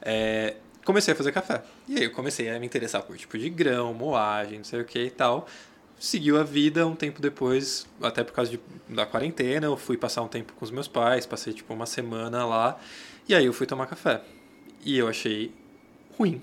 [0.00, 1.62] É, comecei a fazer café.
[1.88, 4.84] E aí eu comecei a me interessar por tipo de grão, moagem, não sei o
[4.84, 5.46] que e tal.
[5.98, 10.22] Seguiu a vida um tempo depois, até por causa de, da quarentena, eu fui passar
[10.22, 12.78] um tempo com os meus pais, passei tipo uma semana lá,
[13.28, 14.22] e aí eu fui tomar café.
[14.84, 15.52] E eu achei
[16.16, 16.40] ruim.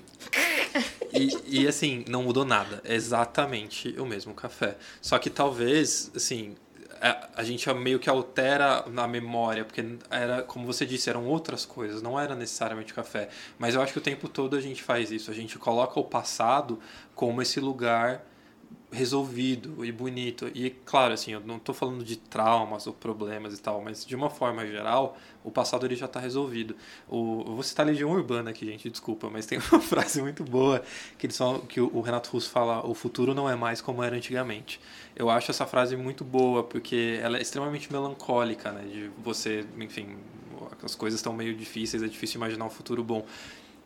[1.14, 2.82] E, e, assim, não mudou nada.
[2.84, 4.76] É exatamente o mesmo café.
[5.02, 6.56] Só que talvez, assim,
[7.00, 11.66] a, a gente meio que altera na memória, porque era, como você disse, eram outras
[11.66, 13.30] coisas, não era necessariamente café.
[13.58, 15.32] Mas eu acho que o tempo todo a gente faz isso.
[15.32, 16.80] A gente coloca o passado
[17.14, 18.26] como esse lugar
[18.96, 20.50] resolvido e bonito.
[20.54, 24.16] E claro, assim, eu não estou falando de traumas ou problemas e tal, mas de
[24.16, 26.76] uma forma geral, o passado ele já está resolvido.
[27.08, 30.82] O, eu vou citar Legião Urbana aqui, gente, desculpa, mas tem uma frase muito boa
[31.18, 34.16] que eles falam, que o Renato Russo fala: "O futuro não é mais como era
[34.16, 34.80] antigamente".
[35.16, 40.18] Eu acho essa frase muito boa porque ela é extremamente melancólica, né, de você, enfim,
[40.84, 43.26] as coisas estão meio difíceis, é difícil imaginar um futuro bom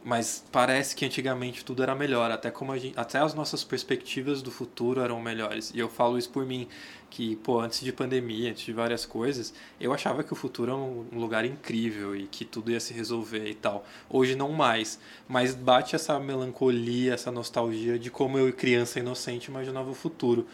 [0.10, 4.50] mas parece que antigamente tudo era melhor, até como gente, até as nossas perspectivas do
[4.50, 5.72] futuro eram melhores.
[5.72, 6.68] E eu falo isso por mim,
[7.12, 10.82] que pô, antes de pandemia, antes de várias coisas, eu achava que o futuro era
[10.82, 13.86] um, um lugar incrível e que tudo ia se resolver e tal.
[14.10, 19.92] Hoje não mais, mas bate essa melancolia, essa nostalgia de como eu, criança inocente, imaginava
[19.92, 20.48] o futuro.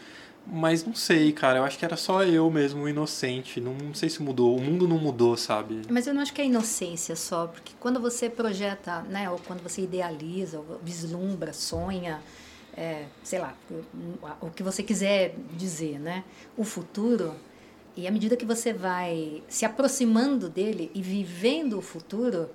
[0.46, 3.60] Mas não sei, cara, eu acho que era só eu mesmo, inocente.
[3.60, 4.56] Não, não sei se mudou.
[4.56, 5.82] O mundo não mudou, sabe?
[5.90, 9.62] Mas eu não acho que é inocência só, porque quando você projeta, né, ou quando
[9.62, 12.20] você idealiza, vislumbra, sonha,
[12.76, 13.54] é, sei lá,
[14.40, 16.22] o que você quiser dizer, né,
[16.56, 17.34] o futuro,
[17.96, 22.50] e à medida que você vai se aproximando dele e vivendo o futuro,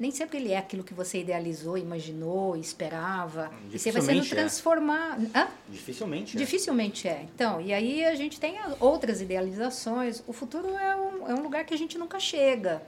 [0.00, 3.52] nem sempre ele é aquilo que você idealizou, imaginou, esperava.
[3.70, 4.28] E você vai sendo é.
[4.28, 5.30] transformado.
[5.34, 5.48] Hã?
[5.68, 6.36] Dificilmente.
[6.36, 6.40] é.
[6.40, 7.26] Dificilmente é.
[7.34, 10.22] Então, e aí a gente tem outras idealizações.
[10.26, 12.82] O futuro é um, é um lugar que a gente nunca chega.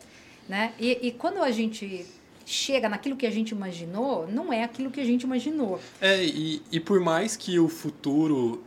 [0.48, 0.72] Né?
[0.80, 2.06] E, e quando a gente
[2.44, 5.80] chega naquilo que a gente imaginou, não é aquilo que a gente imaginou.
[6.00, 8.62] É, e, e por mais que o futuro.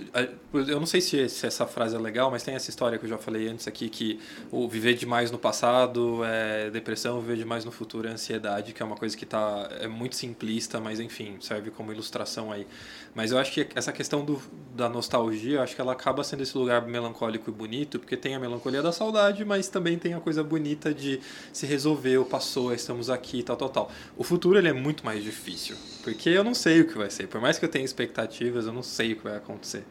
[0.53, 3.09] Eu não sei se, se essa frase é legal, mas tem essa história que eu
[3.09, 7.71] já falei antes aqui, que o viver demais no passado é depressão, viver demais no
[7.71, 11.71] futuro é ansiedade, que é uma coisa que tá, é muito simplista, mas enfim, serve
[11.71, 12.65] como ilustração aí.
[13.13, 14.41] Mas eu acho que essa questão do,
[14.75, 18.35] da nostalgia, eu acho que ela acaba sendo esse lugar melancólico e bonito, porque tem
[18.35, 21.21] a melancolia da saudade, mas também tem a coisa bonita de
[21.53, 23.91] se resolver, o passou, estamos aqui, tal, tal, tal.
[24.17, 27.28] O futuro ele é muito mais difícil, porque eu não sei o que vai ser.
[27.28, 29.84] Por mais que eu tenha expectativas, eu não sei o que vai acontecer.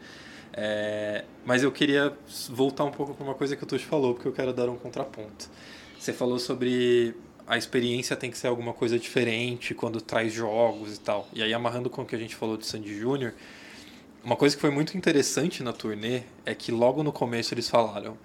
[0.52, 2.16] É, mas eu queria
[2.50, 4.76] voltar um pouco para uma coisa que o Tuxo falou, porque eu quero dar um
[4.76, 5.48] contraponto.
[5.98, 7.14] Você falou sobre
[7.46, 11.28] a experiência tem que ser alguma coisa diferente quando traz jogos e tal.
[11.32, 13.34] E aí, amarrando com o que a gente falou de Sandy Júnior,
[14.24, 18.16] uma coisa que foi muito interessante na turnê é que logo no começo eles falaram: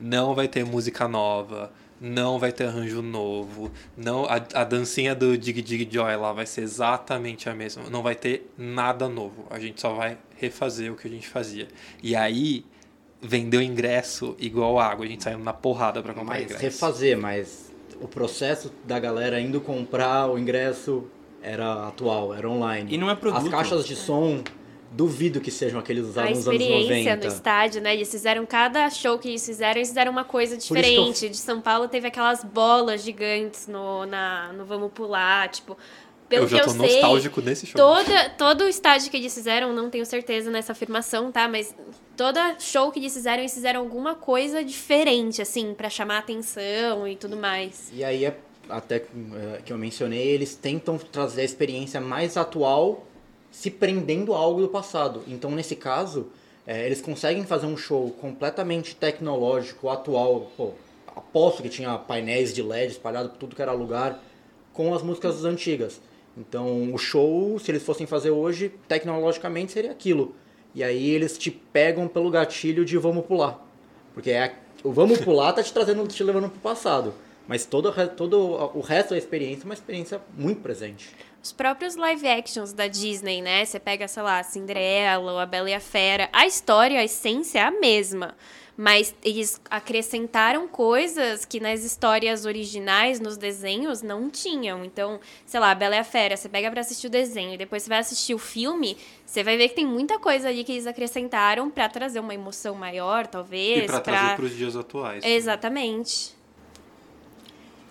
[0.00, 1.72] não vai ter música nova,
[2.04, 6.44] não vai ter arranjo novo, não a, a dancinha do Dig Dig Joy lá vai
[6.44, 10.96] ser exatamente a mesma, não vai ter nada novo, a gente só vai refazer o
[10.96, 11.66] que a gente fazia.
[12.02, 12.66] E aí
[13.22, 16.62] vendeu ingresso igual água, a gente saiu na porrada para comprar Mas ingresso.
[16.62, 21.06] refazer, mas o processo da galera indo comprar o ingresso
[21.40, 22.94] era atual, era online.
[22.94, 23.44] E não é produto.
[23.46, 24.42] As caixas de som,
[24.94, 27.26] duvido que sejam aqueles A usados nos anos experiência 90.
[27.28, 27.94] no estádio, né?
[27.94, 31.28] Eles fizeram cada show que eles fizeram, eles fizeram uma coisa que eu- diferente.
[31.28, 35.76] De São Paulo teve aquelas bolas gigantes no, na, no Vamos Pular, tipo.
[36.28, 37.76] Pelo eu já que tô eu sei, nostálgico desse show.
[37.76, 41.46] Toda, todo o estádio que eles fizeram, não tenho certeza nessa afirmação, tá?
[41.46, 41.74] Mas
[42.16, 47.14] toda show que eles fizeram, eles fizeram alguma coisa diferente, assim, pra chamar atenção e
[47.14, 47.90] tudo mais.
[47.92, 48.36] E aí, é,
[48.70, 53.06] até eh, que eu mencionei, eles tentam trazer a experiência mais atual
[53.54, 55.22] se prendendo a algo do passado.
[55.28, 56.26] Então, nesse caso,
[56.66, 60.50] é, eles conseguem fazer um show completamente tecnológico, atual.
[60.56, 60.72] Pô,
[61.14, 64.20] aposto que tinha painéis de LED espalhados por tudo que era lugar,
[64.72, 66.00] com as músicas antigas.
[66.36, 70.34] Então, o show, se eles fossem fazer hoje, tecnologicamente seria aquilo.
[70.74, 73.64] E aí eles te pegam pelo gatilho de vamos pular.
[74.12, 77.14] Porque é, o vamos pular tá te trazendo, te levando pro passado.
[77.46, 78.36] Mas todo, todo
[78.74, 81.14] o resto da experiência é uma experiência muito presente.
[81.44, 83.66] Os próprios live actions da Disney, né?
[83.66, 86.26] Você pega, sei lá, Cinderela ou A Bela e a Fera.
[86.32, 88.34] A história, a essência é a mesma.
[88.74, 94.86] Mas eles acrescentaram coisas que nas histórias originais, nos desenhos, não tinham.
[94.86, 97.58] Então, sei lá, a Bela e a Fera, você pega pra assistir o desenho e
[97.58, 100.72] depois você vai assistir o filme, você vai ver que tem muita coisa ali que
[100.72, 103.84] eles acrescentaram para trazer uma emoção maior, talvez.
[103.84, 104.18] E pra, pra...
[104.18, 105.22] trazer pros dias atuais.
[105.22, 106.34] Exatamente.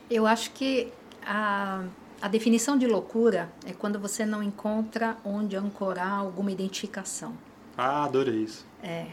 [0.10, 0.92] Eu acho que
[1.24, 1.84] a
[2.24, 7.34] a definição de loucura é quando você não encontra onde ancorar alguma identificação.
[7.78, 8.66] Ah, adorei isso.
[8.82, 9.08] É,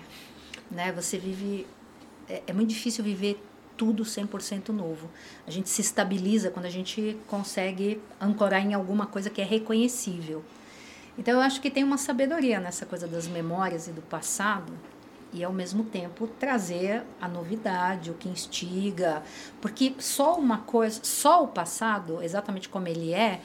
[0.70, 0.92] né?
[0.92, 1.66] Você vive
[2.28, 3.44] é, é muito difícil viver
[3.76, 5.10] tudo 100% novo.
[5.44, 10.44] A gente se estabiliza quando a gente consegue ancorar em alguma coisa que é reconhecível.
[11.18, 14.72] Então eu acho que tem uma sabedoria nessa coisa das memórias e do passado,
[15.32, 19.22] e ao mesmo tempo trazer a novidade, o que instiga,
[19.60, 23.40] porque só uma coisa, só o passado, exatamente como ele é,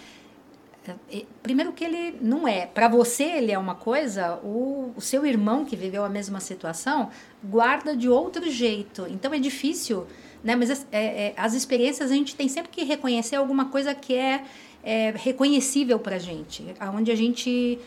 [1.12, 2.66] é primeiro que ele não é.
[2.66, 7.10] Para você ele é uma coisa, o, o seu irmão que viveu a mesma situação
[7.44, 9.08] guarda de outro jeito.
[9.10, 10.06] Então é difícil,
[10.44, 10.56] né?
[10.56, 14.44] Mas é, é, as experiências a gente tem sempre que reconhecer alguma coisa que é,
[14.84, 17.80] é reconhecível para gente, aonde a gente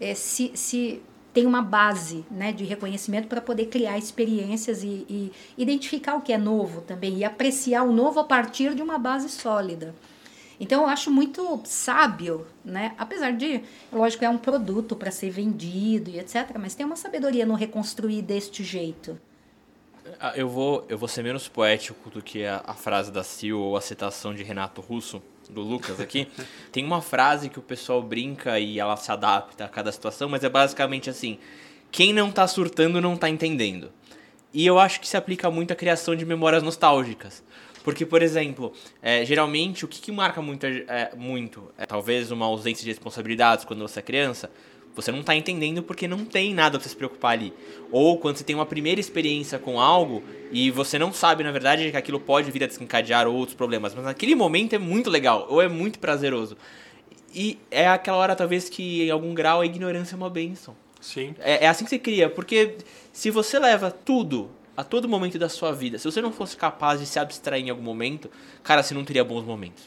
[0.00, 5.32] é, se, se tem uma base né, de reconhecimento para poder criar experiências e, e,
[5.56, 9.28] identificar o que é novo também e apreciar o novo a partir de uma base
[9.28, 9.94] sólida.
[10.58, 12.94] Então eu acho muito sábio, né?
[12.98, 17.46] Apesar de, lógico, é um produto para ser vendido e etc, mas tem uma sabedoria
[17.46, 19.18] no reconstruir deste jeito.
[20.18, 23.56] Ah, eu vou, eu vou ser menos poético do que a, a frase da Sil
[23.56, 26.28] ou a citação de Renato Russo do Lucas aqui,
[26.72, 30.44] tem uma frase que o pessoal brinca e ela se adapta a cada situação, mas
[30.44, 31.38] é basicamente assim:
[31.90, 33.90] quem não tá surtando não tá entendendo.
[34.52, 37.42] E eu acho que se aplica muito à criação de memórias nostálgicas.
[37.82, 42.46] Porque, por exemplo, é, geralmente o que, que marca muito, é, muito é, talvez uma
[42.46, 44.50] ausência de responsabilidades quando você é criança,
[44.94, 47.52] você não está entendendo porque não tem nada para se preocupar ali.
[47.90, 51.90] Ou quando você tem uma primeira experiência com algo e você não sabe, na verdade,
[51.90, 53.94] que aquilo pode vir a desencadear outros problemas.
[53.94, 56.56] Mas naquele momento é muito legal, ou é muito prazeroso.
[57.34, 60.74] E é aquela hora, talvez, que em algum grau a ignorância é uma benção.
[61.00, 61.34] Sim.
[61.38, 62.76] É, é assim que você cria, porque
[63.12, 67.00] se você leva tudo a todo momento da sua vida, se você não fosse capaz
[67.00, 68.30] de se abstrair em algum momento,
[68.62, 69.84] cara, você não teria bons momentos.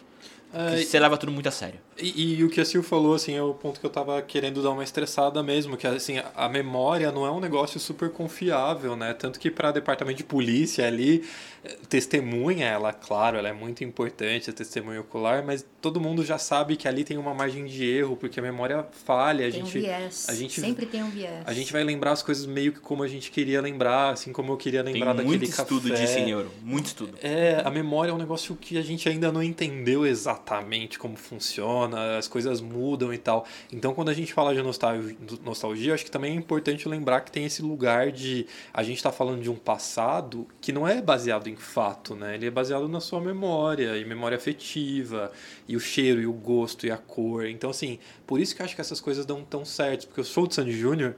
[0.53, 1.79] Uh, você leva tudo muito a sério.
[1.99, 4.61] E, e, o que a Sil falou, assim, é o ponto que eu tava querendo
[4.63, 9.13] dar uma estressada mesmo, que assim, a memória não é um negócio super confiável, né?
[9.13, 11.23] Tanto que para departamento de polícia ali,
[11.63, 16.37] eh, testemunha, ela, claro, ela é muito importante, a testemunha ocular, mas todo mundo já
[16.37, 19.77] sabe que ali tem uma margem de erro, porque a memória falha, a tem gente
[19.77, 20.25] um viés.
[20.29, 21.43] a gente sempre tem um viés.
[21.45, 24.51] A gente vai lembrar as coisas meio que como a gente queria lembrar, assim como
[24.51, 25.61] eu queria lembrar tem daquele muito café.
[25.61, 27.17] estudo disso em neuro, muito estudo.
[27.21, 31.82] É, a memória é um negócio que a gente ainda não entendeu exatamente como funciona,
[32.17, 33.45] as coisas mudam e tal.
[33.71, 37.31] Então, quando a gente fala de nostalgia, nostalgia acho que também é importante lembrar que
[37.31, 41.47] tem esse lugar de a gente está falando de um passado que não é baseado
[41.47, 42.35] em fato, né?
[42.35, 45.31] Ele é baseado na sua memória e memória afetiva
[45.67, 47.45] e o cheiro e o gosto e a cor.
[47.45, 50.25] Então, assim, por isso que eu acho que essas coisas dão tão certo, porque o
[50.25, 51.15] show do Sandy Júnior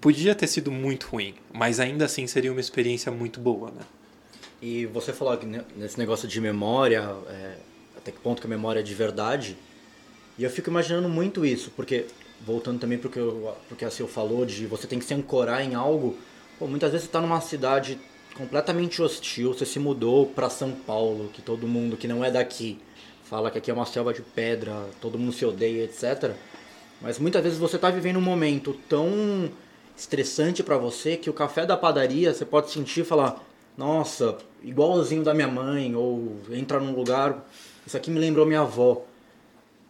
[0.00, 3.82] podia ter sido muito ruim, mas ainda assim seria uma experiência muito boa, né?
[4.60, 5.38] E você falou
[5.76, 7.56] nesse negócio de memória, é,
[7.96, 9.56] até que ponto que a memória é de verdade,
[10.38, 12.06] e eu fico imaginando muito isso, porque,
[12.44, 15.74] voltando também para o que a Sil falou, de você tem que se ancorar em
[15.74, 16.16] algo,
[16.58, 17.98] pô, muitas vezes você está numa cidade
[18.36, 22.78] completamente hostil, você se mudou para São Paulo, que todo mundo que não é daqui
[23.24, 26.32] fala que aqui é uma selva de pedra, todo mundo se odeia, etc.
[27.00, 29.50] Mas muitas vezes você está vivendo um momento tão
[29.96, 33.42] estressante para você que o café da padaria você pode sentir e falar:
[33.76, 37.44] Nossa, igualzinho da minha mãe, ou entrar num lugar,
[37.86, 39.04] isso aqui me lembrou minha avó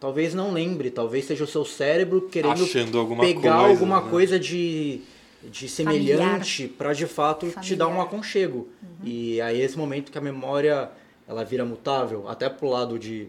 [0.05, 4.09] talvez não lembre, talvez seja o seu cérebro querendo alguma pegar coisa, alguma né?
[4.11, 5.01] coisa de,
[5.41, 7.63] de semelhante para de fato Familiar.
[7.63, 8.69] te dar um aconchego.
[8.83, 8.89] Uhum.
[9.03, 10.91] E aí esse momento que a memória
[11.27, 13.27] ela vira mutável, até pro lado de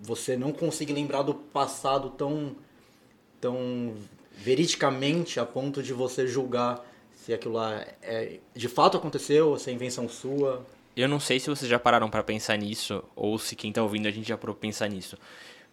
[0.00, 2.56] você não conseguir lembrar do passado tão
[3.38, 3.92] tão
[4.32, 6.82] veridicamente a ponto de você julgar
[7.14, 10.64] se aquilo lá é, de fato aconteceu ou se é invenção sua.
[10.96, 14.08] Eu não sei se vocês já pararam para pensar nisso ou se quem tá ouvindo
[14.08, 15.18] a gente já parou pra pensar nisso.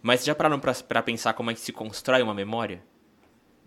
[0.02, 2.82] Mas já pararam pra, pra pensar como é que se constrói uma memória?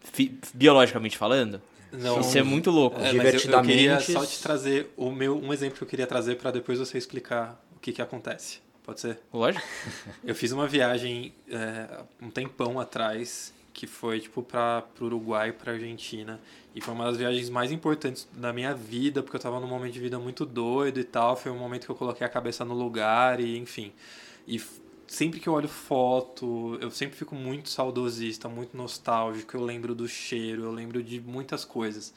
[0.01, 1.61] fi- biologicamente falando?
[1.93, 2.21] Não.
[2.21, 2.97] Isso é muito louco.
[3.01, 5.89] É, mas eu, eu queria Divertidamente- só te trazer o meu, um exemplo que eu
[5.89, 8.59] queria trazer para depois você explicar o que, que acontece.
[8.83, 9.19] Pode ser?
[9.33, 9.65] Lógico.
[10.23, 15.73] Eu fiz uma viagem é, um tempão atrás que foi tipo para o Uruguai, para
[15.73, 16.39] Argentina
[16.75, 19.93] e foi uma das viagens mais importantes da minha vida porque eu tava num momento
[19.95, 21.35] de vida muito doido e tal.
[21.35, 23.91] Foi um momento que eu coloquei a cabeça no lugar e enfim.
[24.47, 24.61] E
[25.15, 29.57] sempre que eu olho foto, eu sempre fico muito saudosista, muito nostálgico.
[29.57, 32.13] Eu lembro do cheiro, eu lembro de muitas coisas.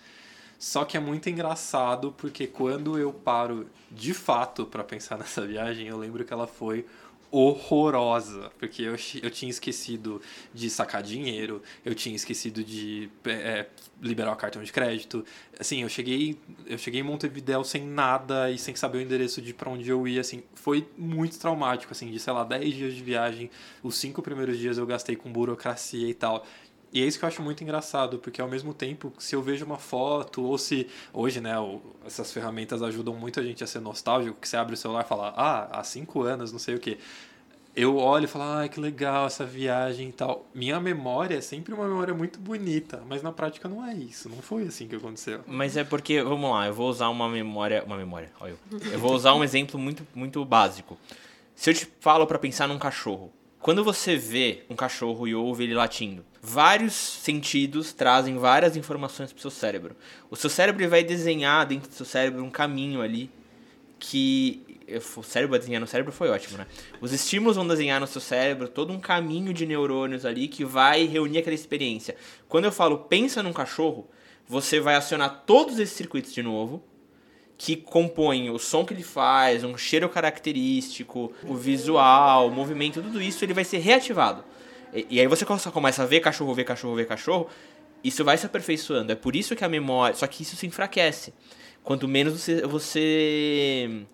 [0.58, 5.88] Só que é muito engraçado porque quando eu paro de fato para pensar nessa viagem,
[5.88, 6.86] eu lembro que ela foi
[7.30, 10.22] horrorosa, porque eu, eu tinha esquecido
[10.54, 13.66] de sacar dinheiro, eu tinha esquecido de é,
[14.02, 15.26] liberar o cartão de crédito.
[15.60, 19.54] Assim, eu cheguei, eu cheguei em Montevidéu sem nada e sem saber o endereço de
[19.54, 23.04] para onde eu ia, assim, foi muito traumático, assim, de sei lá, 10 dias de
[23.04, 23.50] viagem,
[23.84, 26.46] os cinco primeiros dias eu gastei com burocracia e tal.
[26.92, 29.66] E é isso que eu acho muito engraçado, porque ao mesmo tempo, se eu vejo
[29.66, 31.54] uma foto, ou se hoje, né,
[32.06, 35.08] essas ferramentas ajudam muito a gente a ser nostálgico, que você abre o celular e
[35.08, 36.98] fala, ah, há cinco anos, não sei o quê.
[37.76, 40.48] Eu olho e falo, ah, que legal essa viagem e tal.
[40.56, 44.42] Minha memória é sempre uma memória muito bonita, mas na prática não é isso, não
[44.42, 45.42] foi assim que aconteceu.
[45.46, 47.84] Mas é porque, vamos lá, eu vou usar uma memória.
[47.84, 48.80] Uma memória, olha eu.
[48.94, 50.98] Eu vou usar um exemplo muito, muito básico.
[51.54, 55.64] Se eu te falo pra pensar num cachorro, quando você vê um cachorro e ouve
[55.64, 59.96] ele latindo, vários sentidos trazem várias informações pro seu cérebro.
[60.30, 63.30] O seu cérebro vai desenhar dentro do seu cérebro um caminho ali
[64.00, 64.64] que.
[65.18, 66.66] O cérebro vai desenhar no cérebro foi ótimo, né?
[67.02, 71.06] Os estímulos vão desenhar no seu cérebro todo um caminho de neurônios ali que vai
[71.06, 72.16] reunir aquela experiência.
[72.48, 74.08] Quando eu falo pensa num cachorro,
[74.48, 76.82] você vai acionar todos esses circuitos de novo,
[77.58, 83.22] que compõem o som que ele faz, um cheiro característico, o visual, o movimento, tudo
[83.22, 84.44] isso ele vai ser reativado.
[84.94, 87.50] E, e aí você começa a ver cachorro, ver cachorro, ver cachorro,
[88.04, 89.12] isso vai se aperfeiçoando.
[89.12, 90.16] É por isso que a memória.
[90.16, 91.34] Só que isso se enfraquece.
[91.84, 94.06] Quanto menos você, você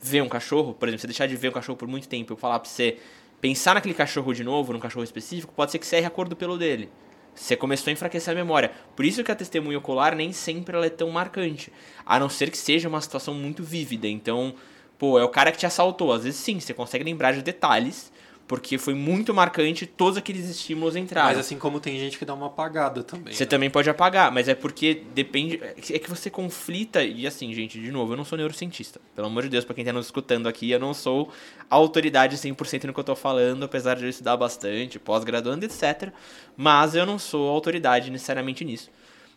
[0.00, 2.36] vê um cachorro, por exemplo, você deixar de ver um cachorro por muito tempo, eu
[2.36, 2.98] falar pra você
[3.40, 6.28] pensar naquele cachorro de novo, num cachorro específico, pode ser que você erre a cor
[6.28, 6.88] do pelo dele.
[7.34, 8.72] Você começou a enfraquecer a memória.
[8.94, 11.72] Por isso que a testemunha ocular nem sempre ela é tão marcante.
[12.04, 14.06] A não ser que seja uma situação muito vívida.
[14.06, 14.54] Então,
[14.98, 16.12] pô, é o cara que te assaltou.
[16.12, 18.12] Às vezes sim, você consegue lembrar de detalhes,
[18.50, 21.28] porque foi muito marcante todos aqueles estímulos entraram.
[21.28, 23.32] Mas assim como tem gente que dá uma apagada também.
[23.32, 23.48] Você né?
[23.48, 25.60] também pode apagar, mas é porque depende.
[25.62, 27.00] É que você conflita.
[27.00, 29.00] E assim, gente, de novo, eu não sou neurocientista.
[29.14, 31.30] Pelo amor de Deus, pra quem tá nos escutando aqui, eu não sou
[31.70, 36.10] autoridade 100% no que eu tô falando, apesar de eu estudar bastante, pós-graduando, etc.
[36.56, 38.90] Mas eu não sou autoridade necessariamente nisso.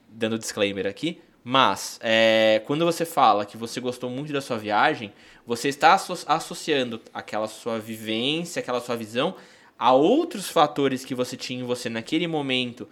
[0.09, 1.21] Dando disclaimer aqui.
[1.43, 5.11] Mas, é, quando você fala que você gostou muito da sua viagem,
[5.45, 9.35] você está asso- associando aquela sua vivência, aquela sua visão
[9.77, 12.87] a outros fatores que você tinha em você naquele momento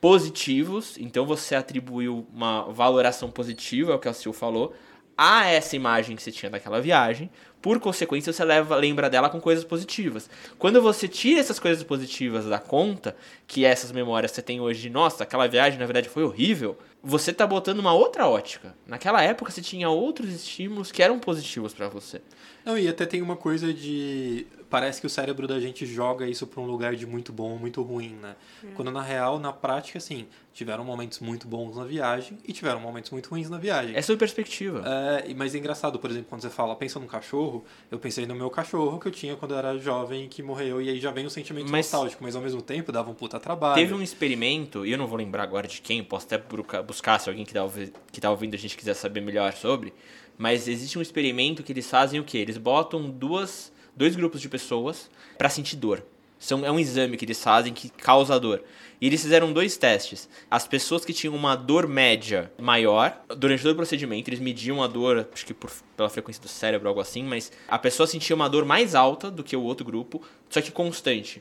[0.00, 4.74] positivos, então você atribuiu uma valoração positiva, é o que a Sil falou,
[5.16, 7.30] a essa imagem que você tinha daquela viagem.
[7.62, 10.28] Por consequência, você leva, lembra dela com coisas positivas.
[10.58, 14.90] Quando você tira essas coisas positivas da conta, que essas memórias você tem hoje de,
[14.90, 18.74] nossa, aquela viagem na verdade foi horrível, você tá botando uma outra ótica.
[18.84, 22.20] Naquela época você tinha outros estímulos que eram positivos pra você.
[22.64, 24.46] Não, e até tem uma coisa de.
[24.70, 27.58] Parece que o cérebro da gente joga isso pra um lugar de muito bom ou
[27.58, 28.34] muito ruim, né?
[28.74, 33.10] Quando na real, na prática, assim, tiveram momentos muito bons na viagem e tiveram momentos
[33.10, 33.94] muito ruins na viagem.
[33.94, 34.82] É sua perspectiva.
[35.26, 38.34] É, mas é engraçado, por exemplo, quando você fala, pensa num cachorro, eu pensei no
[38.34, 41.26] meu cachorro que eu tinha quando eu era jovem que morreu, e aí já vem
[41.26, 43.74] um sentimento Mas- nostálgico, mas ao mesmo tempo dava um puta trabalho.
[43.74, 47.18] Teve um experimento, e eu não vou lembrar agora de quem, posso até busca- buscar
[47.18, 49.92] se alguém que tá, ouvi- que tá ouvindo a gente quiser saber melhor sobre,
[50.38, 52.38] mas existe um experimento que eles fazem o quê?
[52.38, 56.04] Eles botam duas, dois grupos de pessoas pra sentir dor.
[56.38, 58.64] São, é um exame que eles fazem que causa dor.
[59.00, 60.28] E eles fizeram dois testes.
[60.50, 64.88] As pessoas que tinham uma dor média maior, durante todo o procedimento, eles mediam a
[64.88, 68.48] dor, acho que por, pela frequência do cérebro, algo assim, mas a pessoa sentia uma
[68.48, 71.40] dor mais alta do que o outro grupo, só que constante.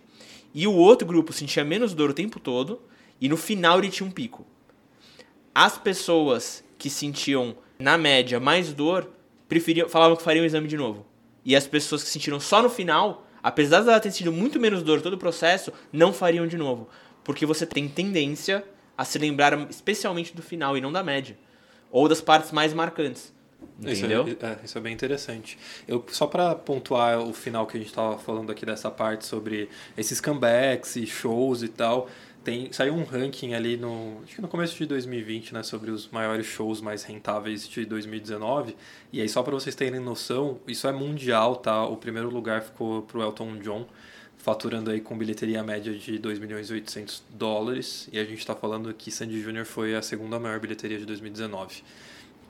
[0.53, 2.79] E o outro grupo sentia menos dor o tempo todo,
[3.19, 4.45] e no final ele tinha um pico.
[5.53, 9.09] As pessoas que sentiam, na média, mais dor,
[9.49, 11.05] preferiam, falavam que fariam o exame de novo.
[11.43, 14.83] E as pessoas que sentiram só no final, apesar de ela ter sido muito menos
[14.83, 16.87] dor todo o processo, não fariam de novo.
[17.23, 18.63] Porque você tem tendência
[18.97, 21.37] a se lembrar especialmente do final e não da média.
[21.91, 23.33] Ou das partes mais marcantes.
[23.81, 24.25] Isso Entendeu?
[24.27, 25.57] é, é, isso é bem interessante.
[25.87, 29.69] Eu, só para pontuar o final que a gente estava falando aqui dessa parte sobre
[29.97, 32.07] esses comebacks e shows e tal,
[32.43, 36.09] tem saiu um ranking ali no acho que no começo de 2020, né, sobre os
[36.09, 38.75] maiores shows mais rentáveis de 2019.
[39.11, 41.85] E aí só para vocês terem noção, isso é mundial, tá?
[41.85, 43.85] O primeiro lugar ficou pro Elton John.
[44.37, 48.09] faturando aí com bilheteria média de 2 milhões e 800 dólares.
[48.11, 51.83] E a gente está falando que Sandy Júnior foi a segunda maior bilheteria de 2019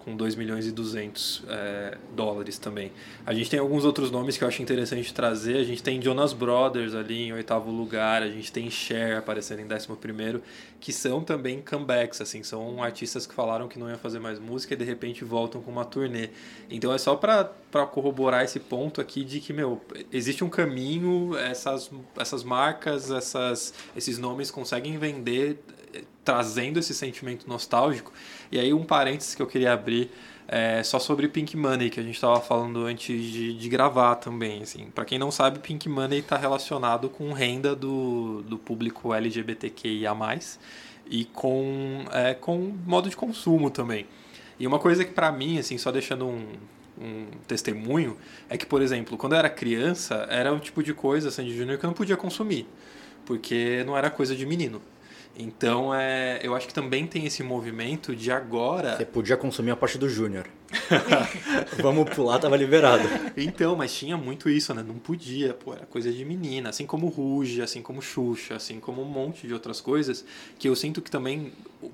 [0.03, 2.91] com 2 milhões e 200 é, dólares também.
[3.25, 5.57] A gente tem alguns outros nomes que eu acho interessante trazer.
[5.57, 9.67] A gente tem Jonas Brothers ali em oitavo lugar, a gente tem Cher aparecendo em
[9.67, 10.41] décimo primeiro,
[10.79, 14.73] que são também comebacks, assim, são artistas que falaram que não iam fazer mais música
[14.73, 16.29] e de repente voltam com uma turnê.
[16.69, 17.45] Então é só para
[17.91, 19.81] corroborar esse ponto aqui de que, meu,
[20.11, 25.59] existe um caminho, essas, essas marcas, essas, esses nomes conseguem vender
[25.93, 28.11] eh, trazendo esse sentimento nostálgico
[28.51, 30.11] e aí um parênteses que eu queria abrir
[30.47, 34.61] é só sobre Pink Money, que a gente estava falando antes de, de gravar também.
[34.61, 34.87] Assim.
[34.93, 40.13] Para quem não sabe, Pink Money está relacionado com renda do, do público LGBTQIA+,
[41.09, 44.05] e com, é, com modo de consumo também.
[44.59, 46.45] E uma coisa que para mim, assim, só deixando um,
[46.99, 48.17] um testemunho,
[48.49, 51.79] é que, por exemplo, quando eu era criança, era um tipo de coisa, Sandy Júnior,
[51.79, 52.67] que eu não podia consumir,
[53.25, 54.81] porque não era coisa de menino.
[55.38, 58.97] Então, é, eu acho que também tem esse movimento de agora.
[58.97, 60.47] Você podia consumir a parte do Júnior.
[61.82, 63.03] Vamos pular, tava liberado.
[63.36, 64.84] Então, mas tinha muito isso, né?
[64.84, 66.69] Não podia, pô, era coisa de menina.
[66.69, 70.26] Assim como Ruge, assim como Xuxa, assim como um monte de outras coisas,
[70.57, 71.51] que eu sinto que também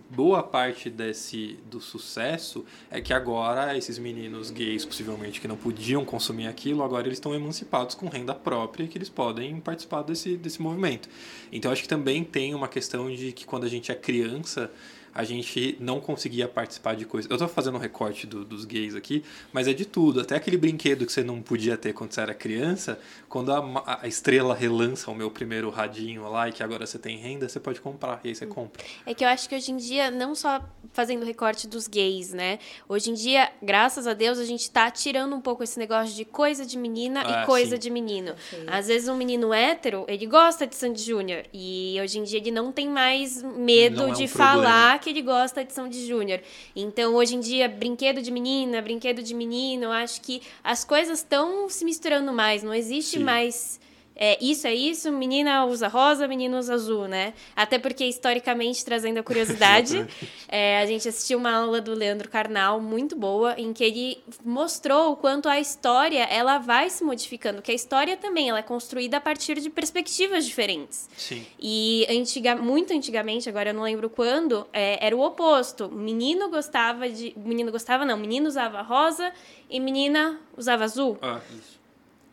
[0.09, 6.03] boa parte desse do sucesso é que agora esses meninos gays, possivelmente, que não podiam
[6.03, 10.35] consumir aquilo, agora eles estão emancipados com renda própria e que eles podem participar desse,
[10.35, 11.09] desse movimento.
[11.51, 14.69] Então, acho que também tem uma questão de que quando a gente é criança
[15.17, 17.29] a gente não conseguia participar de coisas.
[17.29, 20.21] Eu tô fazendo um recorte do, dos gays aqui, mas é de tudo.
[20.21, 24.07] Até aquele brinquedo que você não podia ter quando você era criança, quando a, a
[24.07, 27.81] estrela relança o meu primeiro radinho lá e que agora você tem renda, você pode
[27.81, 28.21] comprar.
[28.23, 28.83] E aí você compra.
[29.07, 30.63] É que eu acho que hoje em dia, não só
[30.93, 32.59] fazendo recorte dos gays, né?
[32.87, 36.25] Hoje em dia, graças a Deus, a gente tá tirando um pouco esse negócio de
[36.25, 37.79] coisa de menina ah, e coisa sim.
[37.81, 38.35] de menino.
[38.67, 41.43] Às vezes um menino hétero, ele gosta de Sandy Júnior.
[41.51, 44.53] E hoje em dia ele não tem mais medo é um de problema.
[44.61, 46.41] falar que ele gosta de Sandy Júnior.
[46.75, 51.69] Então, hoje em dia, brinquedo de menina, brinquedo de menino, acho que as coisas estão
[51.69, 52.61] se misturando mais.
[52.61, 53.23] Não existe Sim.
[53.23, 53.79] mais
[54.17, 57.33] é, isso é isso, menina usa rosa, menino usa azul, né?
[57.55, 60.07] Até porque, historicamente, trazendo a curiosidade,
[60.49, 65.11] é, a gente assistiu uma aula do Leandro Carnal muito boa, em que ele mostrou
[65.11, 69.17] o quanto a história ela vai se modificando, que a história também ela é construída
[69.17, 71.07] a partir de perspectivas diferentes.
[71.15, 71.45] Sim.
[71.59, 75.89] E antiga, muito antigamente, agora eu não lembro quando, é, era o oposto.
[75.89, 77.33] Menino gostava de.
[77.37, 79.31] Menino gostava, não, menino usava rosa
[79.69, 81.17] e menina usava azul.
[81.21, 81.76] Ah, isso.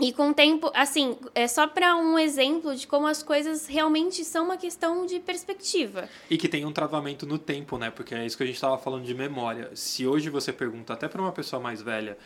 [0.01, 4.25] E com o tempo, assim, é só para um exemplo de como as coisas realmente
[4.25, 6.09] são uma questão de perspectiva.
[6.29, 7.91] E que tem um travamento no tempo, né?
[7.91, 9.71] Porque é isso que a gente estava falando de memória.
[9.75, 12.19] Se hoje você pergunta até para uma pessoa mais velha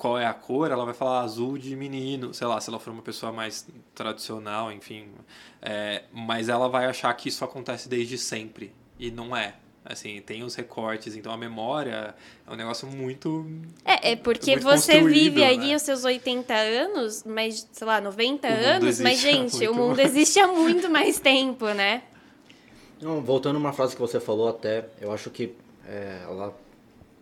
[0.00, 2.90] qual é a cor, ela vai falar azul de menino, sei lá, se ela for
[2.90, 5.10] uma pessoa mais tradicional, enfim.
[5.60, 8.72] É, mas ela vai achar que isso acontece desde sempre.
[8.98, 9.56] E não é.
[9.84, 12.14] Assim, tem os recortes, então a memória
[12.46, 13.46] é um negócio muito.
[13.84, 15.74] É, é porque muito você vive aí né?
[15.74, 20.46] os seus 80 anos, mas, sei lá, 90 anos, mas, gente, o mundo existe há
[20.46, 22.02] muito mais tempo, né?
[23.00, 25.54] Não, voltando a uma frase que você falou até, eu acho que
[25.88, 26.54] é, ela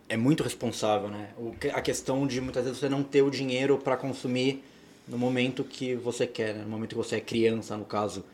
[0.09, 1.29] é muito responsável, né?
[1.37, 4.61] O, a questão de muitas vezes você não ter o dinheiro para consumir
[5.07, 6.63] no momento que você quer, né?
[6.63, 8.25] no momento que você é criança, no caso.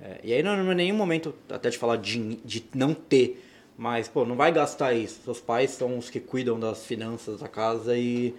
[0.00, 3.44] É, e aí não, não é nenhum momento até de falar de, de não ter
[3.78, 5.20] mas, pô, não vai gastar isso.
[5.22, 8.34] Seus pais são os que cuidam das finanças da casa e,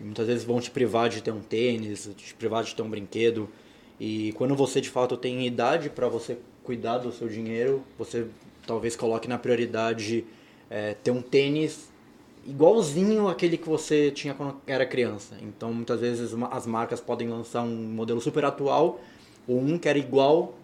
[0.00, 3.48] muitas vezes vão te privar de ter um tênis, te privar de ter um brinquedo.
[4.00, 8.26] E quando você de fato tem idade para você cuidar do seu dinheiro, você
[8.66, 10.24] talvez coloque na prioridade
[10.68, 11.92] é, ter um tênis
[12.44, 15.36] igualzinho aquele que você tinha quando era criança.
[15.40, 19.00] Então muitas vezes as marcas podem lançar um modelo super atual
[19.46, 20.54] ou um que era igual,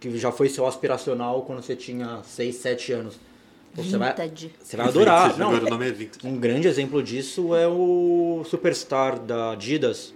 [0.00, 3.29] que já foi seu aspiracional quando você tinha 6, 7 anos.
[3.74, 4.14] Você vai,
[4.60, 5.38] você vai adorar.
[5.38, 10.14] Não, o nome é Um grande exemplo disso é o Superstar da Adidas.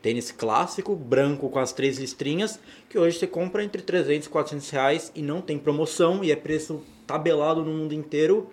[0.00, 4.70] Tênis clássico, branco com as três listrinhas, que hoje você compra entre 300 e 400
[4.70, 8.50] reais e não tem promoção e é preço tabelado no mundo inteiro.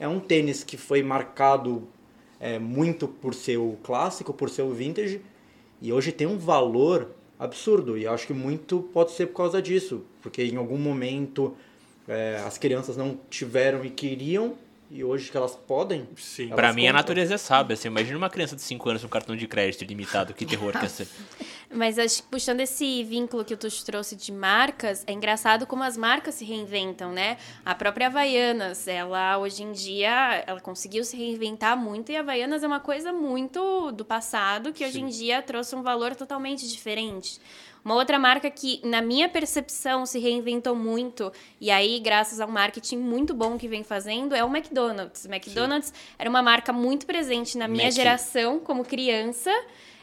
[0.00, 1.86] É um tênis que foi marcado
[2.40, 5.20] é, muito por ser o clássico, por ser o vintage,
[5.80, 7.96] e hoje tem um valor absurdo.
[7.96, 11.54] E acho que muito pode ser por causa disso, porque em algum momento
[12.08, 14.56] é, as crianças não tiveram e queriam,
[14.90, 16.08] e hoje que elas podem.
[16.16, 16.48] Sim.
[16.48, 17.74] Pra mim, a natureza é sábia.
[17.74, 20.72] Assim, imagina uma criança de 5 anos com um cartão de crédito ilimitado, que terror
[20.72, 21.06] que ia ser.
[21.70, 25.82] Mas acho que puxando esse vínculo que o Tuxo trouxe de marcas, é engraçado como
[25.82, 27.36] as marcas se reinventam, né?
[27.62, 32.62] A própria Havaianas, ela hoje em dia, ela conseguiu se reinventar muito e a Havaianas
[32.62, 37.38] é uma coisa muito do passado que hoje em dia trouxe um valor totalmente diferente.
[37.84, 42.98] Uma outra marca que, na minha percepção, se reinventou muito, e aí, graças ao marketing
[42.98, 45.24] muito bom que vem fazendo, é o McDonald's.
[45.26, 46.14] McDonald's Sim.
[46.18, 47.92] era uma marca muito presente na minha Mac.
[47.92, 49.50] geração como criança.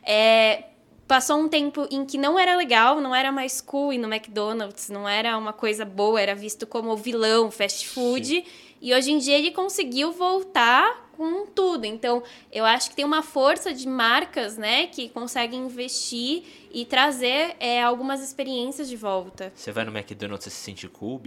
[0.03, 0.65] É,
[1.07, 4.89] passou um tempo em que não era legal, não era mais cool ir no McDonald's,
[4.89, 8.27] não era uma coisa boa, era visto como vilão, fast food.
[8.27, 8.45] Sim.
[8.81, 11.85] E hoje em dia ele conseguiu voltar com tudo.
[11.85, 17.55] Então, eu acho que tem uma força de marcas, né, que conseguem investir e trazer
[17.59, 19.51] é, algumas experiências de volta.
[19.55, 21.21] Você vai no McDonald's e se sente cool?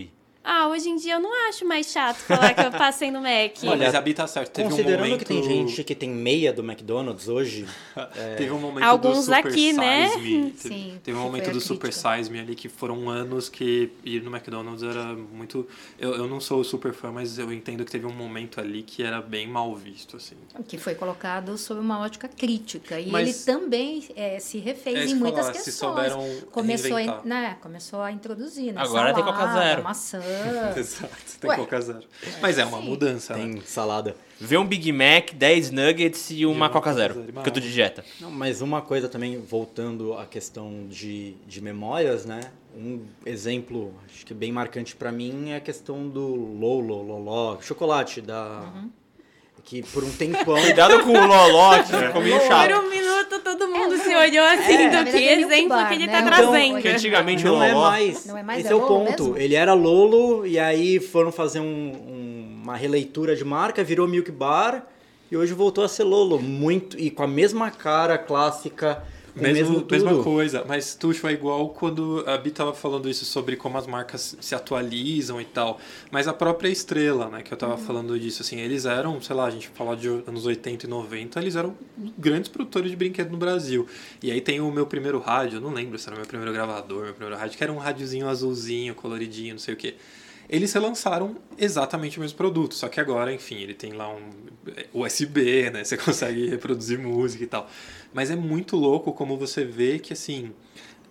[0.51, 3.53] Ah, hoje em dia eu não acho mais chato falar que eu passei no Mac.
[3.65, 4.51] Olha, mas a Bi tá certo.
[4.51, 5.19] Teve Considerando um momento...
[5.19, 7.67] que tem gente que tem meia do McDonald's hoje.
[8.17, 8.35] é...
[8.37, 10.09] Teve um momento Alguns do Super aqui, né?
[10.09, 10.55] Size Me.
[10.57, 14.35] Sim, teve um momento do Super Size Me ali que foram anos que ir no
[14.35, 15.69] McDonald's era muito.
[15.99, 19.03] Eu, eu não sou super fã, mas eu entendo que teve um momento ali que
[19.03, 20.37] era bem mal visto, assim.
[20.67, 22.99] Que foi colocado sob uma ótica crítica.
[22.99, 23.29] E mas...
[23.29, 25.75] ele também é, se refez é em muitas falar, questões.
[25.75, 28.73] Se souberam começou, a, né, começou a introduzir.
[28.73, 29.85] Né, Agora salada, tem Coca Zero.
[29.85, 30.38] Maçã.
[30.77, 32.05] Exato, tem Ué, Coca Zero.
[32.41, 33.63] Mas é uma mudança, Tem né?
[33.65, 34.17] salada.
[34.41, 37.73] Vê um Big Mac, 10 nuggets e uma, Coca Zero, zero porque eu tô de
[37.73, 38.05] dieta.
[38.21, 42.41] Não, mas uma coisa também, voltando à questão de, de memórias, né?
[42.77, 48.21] Um exemplo, acho que bem marcante para mim é a questão do Lolo, Loló, chocolate
[48.21, 48.73] da...
[48.75, 48.91] Uhum
[49.69, 50.59] que por um tempão.
[50.59, 52.71] Cuidado com o Loló, que ficou meio chato.
[52.71, 55.89] Por um minuto todo mundo é, se olhou assim é, do que é exemplo bar,
[55.89, 56.13] que ele né?
[56.13, 56.81] tá então, trazendo.
[56.81, 57.87] Que antigamente não o é Loló.
[57.87, 58.61] É mais, não é mais.
[58.61, 59.25] Esse é, é o ponto.
[59.25, 59.39] Mesmo?
[59.39, 64.31] Ele era Lolo e aí foram fazer um, um, uma releitura de marca, virou Milk
[64.31, 64.87] Bar
[65.31, 66.41] e hoje voltou a ser Lolo.
[66.41, 69.03] Muito, e com a mesma cara clássica
[69.35, 73.79] mesmo, mesma coisa, mas Tuxo é igual quando a Bi tava falando isso sobre como
[73.79, 75.81] as marcas se atualizam e tal.
[76.11, 77.79] Mas a própria estrela, né, que eu tava uhum.
[77.79, 81.41] falando disso, assim, eles eram, sei lá, a gente fala de anos 80 e 90,
[81.41, 81.77] eles eram
[82.17, 83.87] grandes produtores de brinquedo no Brasil.
[84.23, 87.05] E aí tem o meu primeiro rádio, não lembro se era o meu primeiro gravador,
[87.05, 89.95] meu primeiro rádio, que era um rádiozinho azulzinho, coloridinho, não sei o que
[90.49, 94.31] eles relançaram exatamente o mesmo produto, só que agora, enfim, ele tem lá um
[94.95, 95.85] USB, né?
[95.85, 97.69] Você consegue reproduzir música e tal.
[98.13, 100.53] Mas é muito louco como você vê que, assim,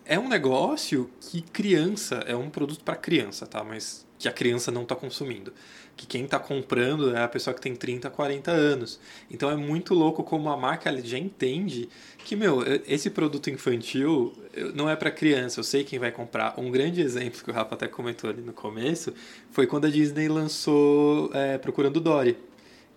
[0.06, 3.64] é um negócio que criança, é um produto para criança, tá?
[3.64, 5.54] Mas que a criança não está consumindo.
[5.98, 9.00] Que quem está comprando é a pessoa que tem 30, 40 anos.
[9.30, 11.90] Então é muito louco como a marca já entende
[12.20, 14.32] que, meu, esse produto infantil
[14.74, 16.54] não é para criança, eu sei quem vai comprar.
[16.58, 19.12] Um grande exemplo que o Rafa até comentou ali no começo
[19.52, 22.38] foi quando a Disney lançou é, Procurando Dory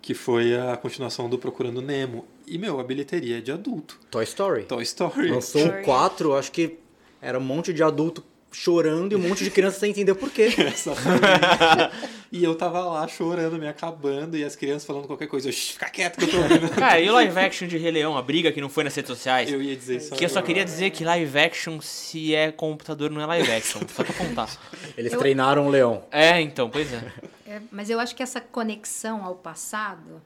[0.02, 2.24] que foi a continuação do Procurando Nemo.
[2.46, 3.98] E, meu, a bilheteria é de adulto.
[4.10, 4.64] Toy Story.
[4.64, 5.30] Toy Story.
[5.30, 6.78] Lançou 4, acho que
[7.20, 10.48] era um monte de adulto chorando e um monte de criança sem entender por quê.
[12.32, 15.48] e eu tava lá chorando, me acabando, e as crianças falando qualquer coisa.
[15.48, 16.68] Eu, fica quieto que eu tô ouvindo.
[16.74, 19.08] Cara, e o live action de Rei Leão, a briga que não foi nas redes
[19.08, 19.50] sociais?
[19.50, 20.14] Eu ia dizer isso.
[20.14, 23.80] Que eu só queria dizer que live action, se é computador, não é live action.
[23.88, 24.48] só pra contar.
[24.96, 25.18] Eles eu...
[25.18, 26.04] treinaram o leão.
[26.10, 27.12] É, então, pois é.
[27.46, 30.22] É, mas eu acho que essa conexão ao passado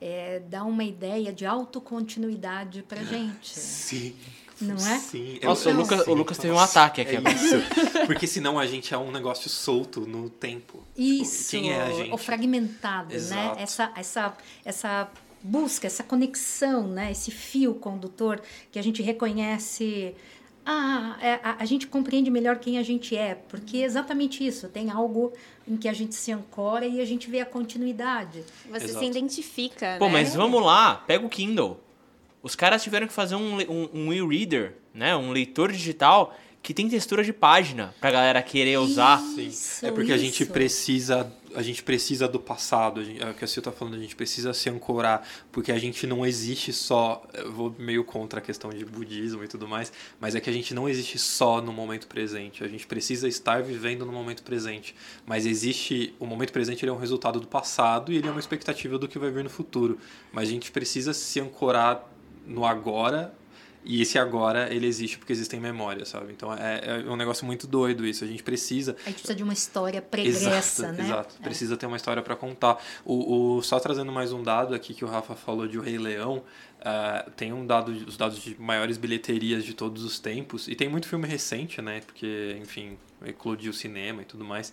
[0.00, 3.58] é, dá uma ideia de autocontinuidade pra gente.
[3.58, 4.14] Sim.
[4.64, 4.98] Não é?
[4.98, 5.38] Sim.
[5.42, 7.34] Nossa, eu, o, Lucas, o Lucas teve um ataque aqui é agora.
[7.34, 7.56] Isso.
[8.06, 10.82] Porque senão a gente é um negócio solto no tempo.
[10.96, 11.50] Isso.
[11.50, 12.10] Quem é a gente?
[12.10, 13.16] Ou fragmentado, né?
[13.16, 13.56] Exato.
[13.56, 13.62] né?
[13.62, 15.10] Essa, essa, essa
[15.42, 17.10] busca, essa conexão, né?
[17.10, 18.40] Esse fio condutor
[18.72, 20.14] que a gente reconhece
[20.66, 24.66] ah, é, a, a, gente compreende melhor quem a gente é, porque é exatamente isso.
[24.68, 25.32] Tem algo
[25.68, 28.42] em que a gente se ancora e a gente vê a continuidade.
[28.70, 29.00] Você Exato.
[29.00, 30.12] se identifica, Pô, né?
[30.12, 31.78] mas vamos lá, pega o Kindle.
[32.44, 35.16] Os caras tiveram que fazer um, um, um e-reader, né?
[35.16, 39.18] Um leitor digital que tem textura de página pra galera querer usar.
[39.38, 39.86] Isso, Sim.
[39.86, 40.14] É porque isso.
[40.14, 43.60] a gente precisa a gente precisa do passado, a gente, é o que a Sil
[43.60, 47.74] está falando, a gente precisa se ancorar, porque a gente não existe só, eu vou
[47.78, 50.88] meio contra a questão de budismo e tudo mais, mas é que a gente não
[50.88, 56.12] existe só no momento presente, a gente precisa estar vivendo no momento presente, mas existe,
[56.18, 59.06] o momento presente ele é um resultado do passado e ele é uma expectativa do
[59.06, 59.98] que vai vir no futuro,
[60.32, 62.13] mas a gente precisa se ancorar
[62.46, 63.34] no agora
[63.84, 66.32] e esse agora, ele existe porque existem memórias, sabe?
[66.32, 68.24] Então é, é um negócio muito doido isso.
[68.24, 68.96] A gente precisa.
[69.04, 71.04] A gente precisa de uma história pregressa, exato, né?
[71.04, 71.34] Exato.
[71.38, 71.42] É.
[71.42, 72.82] Precisa ter uma história para contar.
[73.04, 75.98] O, o, só trazendo mais um dado aqui que o Rafa falou de O Rei
[75.98, 76.42] Leão.
[76.80, 80.66] Uh, tem um dado, os dados de maiores bilheterias de todos os tempos.
[80.66, 82.00] E tem muito filme recente, né?
[82.06, 84.72] Porque, enfim, eclodiu o cinema e tudo mais.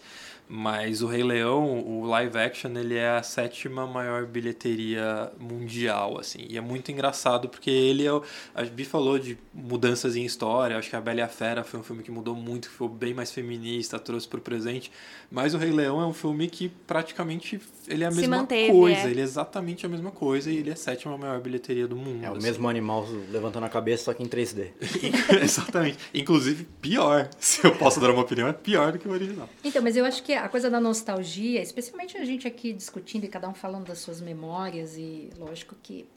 [0.53, 6.45] Mas o Rei Leão, o live action, ele é a sétima maior bilheteria mundial, assim.
[6.49, 8.11] E é muito engraçado porque ele é.
[8.11, 8.21] O,
[8.53, 10.77] a Bi falou de mudanças em história.
[10.77, 12.89] Acho que A Bela e a Fera foi um filme que mudou muito, que foi
[12.89, 14.91] bem mais feminista, trouxe para o presente.
[15.31, 18.73] Mas o Rei Leão é um filme que praticamente ele é a Se mesma manteve,
[18.73, 19.07] coisa.
[19.07, 19.09] é.
[19.09, 22.25] Ele é exatamente a mesma coisa e ele é a sétima maior bilheteria do mundo.
[22.25, 22.43] É o assim.
[22.43, 24.67] mesmo animal levantando a cabeça, só que em 3D.
[25.41, 25.97] Exatamente.
[26.13, 27.29] Inclusive, pior.
[27.39, 29.49] Se eu posso dar uma opinião, é pior do que o original.
[29.63, 33.27] Então, mas eu acho que a coisa da nostalgia, especialmente a gente aqui discutindo e
[33.27, 36.07] cada um falando das suas memórias, e lógico que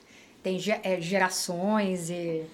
[0.43, 2.45] tem é, gerações, e...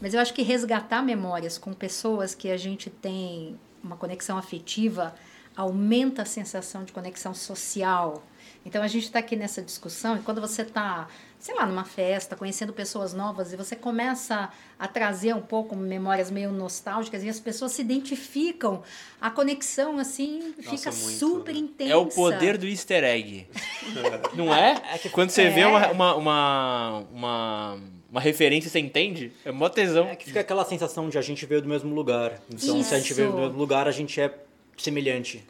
[0.00, 5.14] mas eu acho que resgatar memórias com pessoas que a gente tem uma conexão afetiva
[5.56, 8.22] aumenta a sensação de conexão social.
[8.64, 11.08] Então a gente está aqui nessa discussão e quando você está,
[11.38, 16.30] sei lá, numa festa, conhecendo pessoas novas e você começa a trazer um pouco memórias
[16.30, 18.82] meio nostálgicas e as pessoas se identificam,
[19.20, 21.60] a conexão assim fica muito, super né?
[21.60, 21.92] intensa.
[21.92, 23.48] É o poder do easter egg.
[24.34, 24.80] Não é?
[25.10, 25.66] Quando você vê É.
[25.66, 27.78] uma, uma, uma, uma,
[28.12, 29.32] uma referência, você entende?
[29.44, 30.06] É mó tesão.
[30.06, 32.40] É que fica aquela sensação de a gente veio do mesmo lugar.
[32.48, 33.14] Então, se a gente Isso.
[33.16, 34.32] veio do mesmo lugar, a gente é
[34.78, 35.44] semelhante.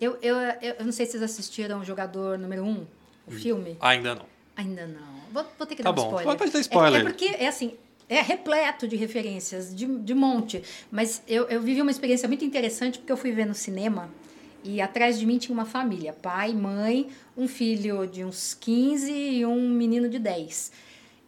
[0.00, 2.86] Eu, eu, eu, não sei se vocês assistiram o Jogador Número 1, um,
[3.26, 3.76] o filme.
[3.80, 4.26] Ainda não.
[4.56, 5.18] Ainda não.
[5.32, 6.16] Vou, vou ter que Tá dar um bom.
[6.16, 6.38] spoiler.
[6.38, 7.00] Pode dar spoiler.
[7.00, 7.74] É, é porque, é assim,
[8.08, 10.62] é repleto de referências, de, de monte.
[10.90, 14.08] Mas eu, eu vivi uma experiência muito interessante porque eu fui ver no cinema
[14.64, 16.12] e atrás de mim tinha uma família.
[16.12, 20.72] Pai, mãe, um filho de uns 15 e um menino de 10.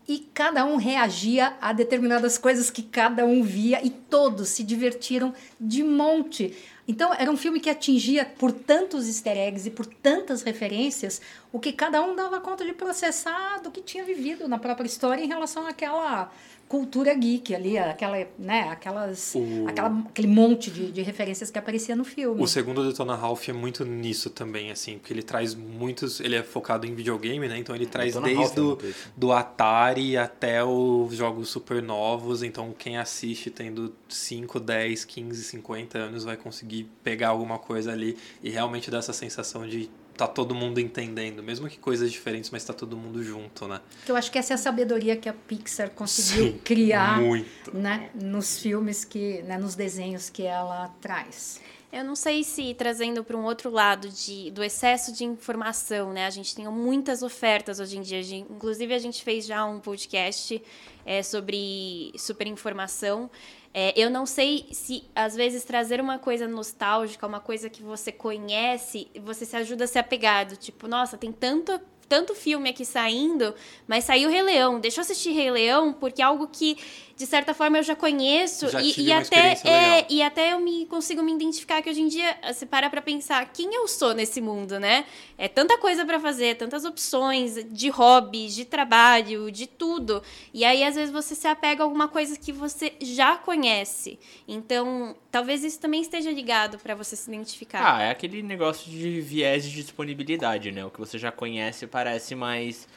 [0.08, 5.32] E cada um reagia a determinadas coisas que cada um via e todos se divertiram
[5.60, 6.56] de monte.
[6.90, 11.22] Então, era um filme que atingia por tantos easter eggs e por tantas referências
[11.52, 15.22] o que cada um dava conta de processar do que tinha vivido na própria história
[15.22, 16.32] em relação àquela
[16.70, 21.96] cultura geek ali, aquela, né, aquelas, O- aquela, aquele monte de, de referências que aparecia
[21.96, 22.40] no filme.
[22.40, 26.20] O segundo Detona Ralph é muito nisso também, assim, porque ele traz muitos.
[26.20, 27.58] Ele é focado em videogame, né?
[27.58, 29.08] Então ele traz Detona desde é o muito isso.
[29.16, 32.44] do Atari até os jogos super novos.
[32.44, 38.16] Então quem assiste tendo 5, 10, 15, 50 anos vai conseguir pegar alguma coisa ali
[38.44, 39.90] e realmente dar essa sensação de
[40.20, 43.80] tá todo mundo entendendo, mesmo que coisas diferentes, mas tá todo mundo junto, né?
[44.04, 47.74] Que eu acho que essa é a sabedoria que a Pixar conseguiu Sim, criar muito.
[47.76, 51.60] né, nos filmes que, né, nos desenhos que ela traz.
[51.92, 56.24] Eu não sei se trazendo para um outro lado de, do excesso de informação, né?
[56.24, 58.20] A gente tem muitas ofertas hoje em dia.
[58.20, 60.62] A gente- inclusive, a gente fez já um podcast
[61.04, 63.28] é, sobre superinformação.
[63.72, 68.10] É, eu não sei se, às vezes, trazer uma coisa nostálgica, uma coisa que você
[68.10, 70.46] conhece, você se ajuda a se apegar.
[70.46, 73.54] do Tipo, nossa, tem tanto, tanto filme aqui saindo,
[73.86, 74.80] mas saiu Rei Leão.
[74.80, 76.76] Deixa eu assistir Rei Leão, porque é algo que,
[77.20, 78.66] de certa forma, eu já conheço.
[78.70, 82.08] Já e, e até é, e até eu me consigo me identificar que hoje em
[82.08, 85.04] dia você para pra pensar quem eu sou nesse mundo, né?
[85.36, 90.22] É tanta coisa pra fazer, tantas opções de hobbies, de trabalho, de tudo.
[90.54, 94.18] E aí às vezes você se apega a alguma coisa que você já conhece.
[94.48, 97.96] Então, talvez isso também esteja ligado pra você se identificar.
[97.96, 100.86] Ah, é aquele negócio de viés de disponibilidade, né?
[100.86, 102.88] O que você já conhece parece mais.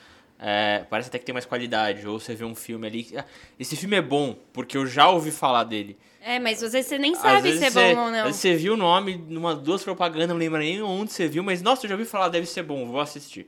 [0.45, 2.05] É, parece até que tem mais qualidade.
[2.05, 3.07] Ou você vê um filme ali.
[3.17, 3.23] "Ah,
[3.57, 5.97] esse filme é bom, porque eu já ouvi falar dele.
[6.21, 8.23] É, mas às vezes você nem sabe se é você- bom ou às não.
[8.25, 11.61] vezes você viu o nome numa duas propagandas, não lembra nem onde você viu, mas
[11.61, 13.47] nossa, eu já ouvi falar, deve ser bom, vou assistir.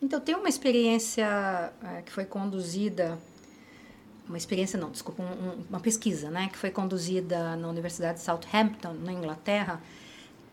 [0.00, 3.18] Então, tem uma experiência eh, que foi conduzida,
[4.28, 8.92] uma experiência não, desculpa, um- uma pesquisa, né, que foi conduzida na Universidade de Southampton,
[8.94, 9.82] na Inglaterra,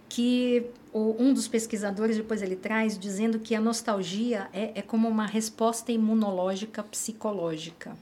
[0.08, 5.08] que o- um dos pesquisadores depois ele traz dizendo que a nostalgia é, é como
[5.08, 7.96] uma resposta imunológica psicológica.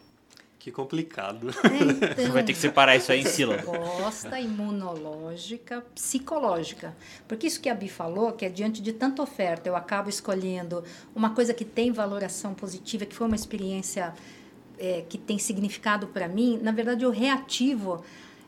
[0.59, 1.49] Que complicado.
[1.49, 3.69] É, Você vai ter que separar isso aí em sílaba.
[3.77, 6.95] resposta imunológica psicológica.
[7.27, 10.81] Porque isso que a Bi falou, que é diante de tanta oferta, eu acabo escolhendo
[11.13, 14.13] uma coisa que tem valoração positiva, que foi uma experiência
[14.79, 18.03] é, que tem significado para mim, na verdade eu reativo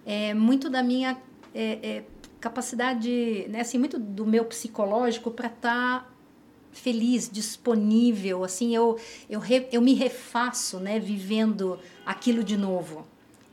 [0.05, 1.17] é, muito da minha
[1.53, 2.03] é, é,
[2.49, 6.13] capacidade, né, assim, muito do meu psicológico para estar
[6.71, 13.05] feliz, disponível, assim, eu, eu, re- eu me refaço, né, vivendo aquilo de novo.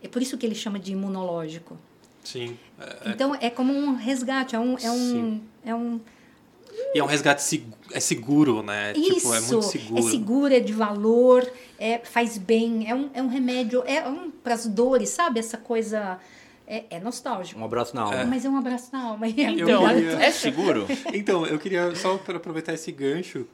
[0.02, 1.78] É por isso que ele chama de imunológico.
[2.22, 2.58] Sim.
[2.78, 5.42] É- Então é como um resgate, é um, é um, Sim.
[5.64, 6.00] é um
[6.94, 8.92] E é um resgate segu- é seguro, né?
[8.94, 9.98] isso, tipo, é muito seguro.
[10.06, 14.30] é seguro, é de valor, é faz bem, é um, é um remédio, é um
[14.30, 15.38] para as dores, sabe?
[15.40, 16.18] Essa coisa
[16.66, 18.24] é, é nostálgico, Um abraço na alma.
[18.24, 19.26] mas é um abraço na alma.
[19.28, 20.86] Então, queria- é seguro?
[21.12, 23.46] Então, eu queria só para aproveitar esse gancho.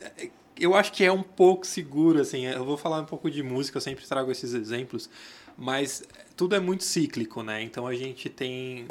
[0.00, 0.28] é,
[0.58, 2.44] eu acho que é um pouco seguro, assim.
[2.46, 5.08] Eu vou falar um pouco de música, eu sempre trago esses exemplos,
[5.56, 6.02] mas
[6.36, 7.62] tudo é muito cíclico, né?
[7.62, 8.86] Então a gente tem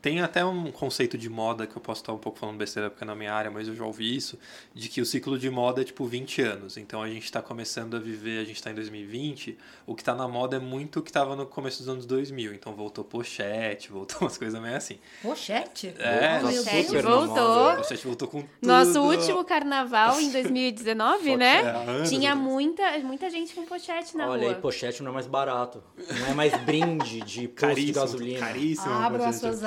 [0.00, 3.04] tem até um conceito de moda que eu posso estar um pouco falando besteira porque
[3.04, 4.38] é na minha área, mas eu já ouvi isso,
[4.74, 6.76] de que o ciclo de moda é tipo 20 anos.
[6.76, 10.14] Então a gente está começando a viver, a gente está em 2020, o que está
[10.14, 12.54] na moda é muito o que estava no começo dos anos 2000.
[12.54, 14.98] Então voltou pochete, voltou umas coisas meio assim.
[15.22, 15.94] Pochete?
[15.98, 17.76] É, Pochete voltou.
[17.76, 18.50] Pochete voltou com tudo.
[18.62, 21.62] Nosso último carnaval em 2019, né?
[22.00, 24.52] É, Tinha muita, muita gente com pochete na Olha, rua.
[24.52, 25.82] e pochete não é mais barato.
[26.20, 28.38] Não é mais brinde de posto de gasolina.
[28.40, 28.92] caríssimo.
[28.92, 29.62] Abram as suas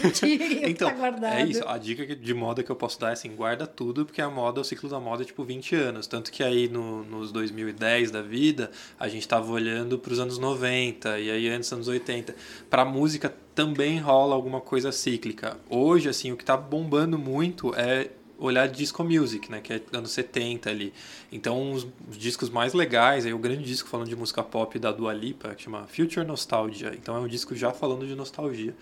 [0.12, 1.38] tire o Então, tá guardado.
[1.38, 1.66] é isso.
[1.66, 4.60] A dica de moda que eu posso dar é assim, guarda tudo, porque a moda,
[4.60, 6.06] o ciclo da moda é tipo 20 anos.
[6.06, 10.38] Tanto que aí no, nos 2010 da vida, a gente tava olhando para os anos
[10.38, 12.34] 90, e aí antes anos 80.
[12.70, 15.58] Pra música também rola alguma coisa cíclica.
[15.68, 20.12] Hoje, assim, o que tá bombando muito é olhar disco music, né, que é anos
[20.12, 20.94] 70 ali.
[21.30, 24.92] Então, os, os discos mais legais, aí o grande disco falando de música pop da
[24.92, 26.94] Dua Lipa, que chama Future Nostalgia.
[26.94, 28.74] Então, é um disco já falando de nostalgia.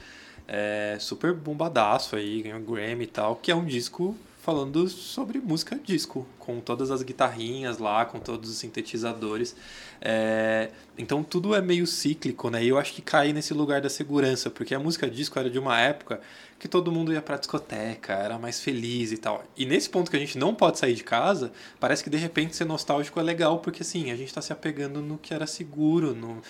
[0.49, 4.17] É super bombadaço aí, ganhou Grammy e tal, que é um disco
[4.47, 9.57] falando sobre música disco, com todas as guitarrinhas lá, com todos os sintetizadores.
[10.01, 12.63] É, então tudo é meio cíclico, né?
[12.63, 15.59] E eu acho que cai nesse lugar da segurança, porque a música disco era de
[15.59, 16.21] uma época
[16.61, 19.45] que todo mundo ia pra discoteca, era mais feliz e tal.
[19.57, 22.55] E nesse ponto que a gente não pode sair de casa, parece que de repente
[22.55, 26.15] ser nostálgico é legal, porque assim, a gente tá se apegando no que era seguro,
[26.15, 26.41] no...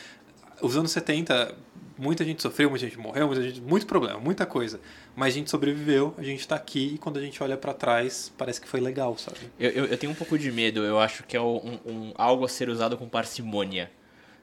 [0.61, 1.55] Os anos 70,
[1.99, 4.81] muita gente sofreu, muita gente morreu, muita gente, muito problema, muita coisa.
[5.15, 8.33] Mas a gente sobreviveu, a gente tá aqui e quando a gente olha pra trás,
[8.39, 9.39] parece que foi legal, sabe?
[9.59, 12.45] Eu, eu, eu tenho um pouco de medo, eu acho que é um, um- algo
[12.45, 13.91] a ser usado com parcimônia.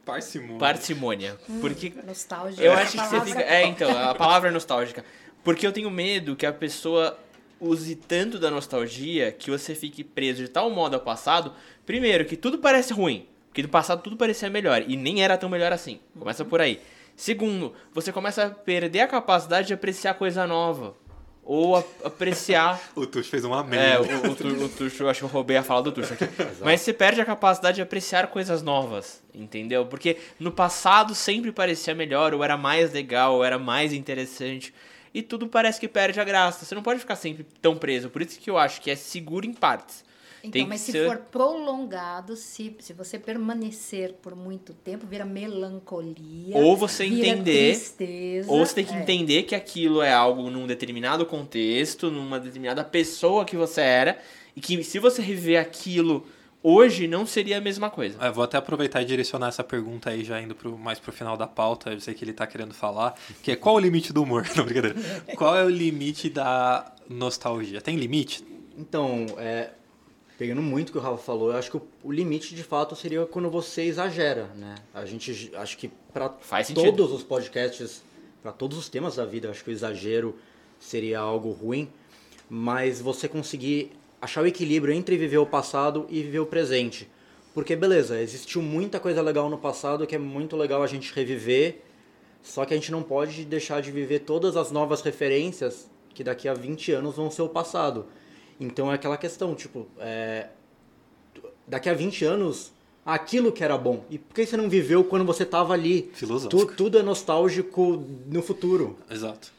[0.05, 0.59] Parcimônia.
[0.59, 1.38] Parcimônia.
[1.61, 2.61] Porque Nostálgico.
[2.61, 3.41] eu é acho que você fica.
[3.41, 5.03] É, então, a palavra é nostálgica.
[5.43, 7.18] Porque eu tenho medo que a pessoa
[7.59, 11.53] use tanto da nostalgia que você fique preso de tal modo ao passado.
[11.86, 13.26] Primeiro, que tudo parece ruim.
[13.54, 14.84] Porque do passado tudo parecia melhor.
[14.88, 15.99] E nem era tão melhor assim.
[16.18, 16.82] Começa por aí.
[17.16, 20.95] Segundo, você começa a perder a capacidade de apreciar coisa nova.
[21.43, 24.28] Ou a- apreciar O Tuxo fez uma é, merda.
[24.28, 26.26] o, o, Tu- o Tuxo, eu acho que eu roubei a fala do Tuxo aqui.
[26.66, 29.86] Mas você perde a capacidade de apreciar coisas novas, entendeu?
[29.86, 34.74] Porque no passado sempre parecia melhor, ou era mais legal, ou era mais interessante.
[35.14, 36.66] E tudo parece que perde a graça.
[36.66, 38.10] Você não pode ficar sempre tão preso.
[38.10, 40.04] Por isso que eu acho que é seguro em partes.
[40.46, 45.24] Então, Tem mas se ser- for prolongado, se, se você permanecer por muito tempo, vira
[45.24, 46.58] melancolia.
[46.58, 49.02] Ou você vira entender, Tristeza, Ou você tem que é.
[49.02, 54.20] entender que aquilo é algo num determinado contexto, numa determinada pessoa que você era,
[54.56, 56.26] e que se você reviver aquilo
[56.62, 58.18] hoje, não seria a mesma coisa.
[58.22, 61.38] É, vou até aproveitar e direcionar essa pergunta aí, já indo pro, mais pro final
[61.38, 64.24] da pauta, eu sei que ele tá querendo falar, que é qual o limite do
[64.24, 64.46] humor?
[64.56, 64.96] Não, brincadeira.
[65.38, 67.80] Qual é o limite da nostalgia?
[67.82, 68.44] Tem limite?
[68.78, 69.70] Então, é,
[70.38, 72.96] pegando muito o que o Rafa falou, eu acho que o, o limite de fato
[72.96, 74.76] seria quando você exagera, né?
[74.94, 76.30] A gente, acho que para
[76.74, 78.04] todos os podcasts,
[78.42, 80.36] para todos os temas da vida, acho que o exagero
[80.80, 81.90] seria algo ruim,
[82.50, 87.10] mas você conseguir achar o equilíbrio entre viver o passado e viver o presente.
[87.54, 91.82] Porque, beleza, existiu muita coisa legal no passado que é muito legal a gente reviver,
[92.42, 96.48] só que a gente não pode deixar de viver todas as novas referências que daqui
[96.48, 98.06] a 20 anos vão ser o passado.
[98.64, 100.47] Então é aquela questão, tipo, é,
[101.68, 102.72] daqui a 20 anos,
[103.05, 104.03] aquilo que era bom.
[104.09, 106.09] E por que você não viveu quando você estava ali?
[106.14, 106.66] Filosófico.
[106.68, 108.97] Tu- tudo é nostálgico no futuro.
[109.09, 109.51] Exato.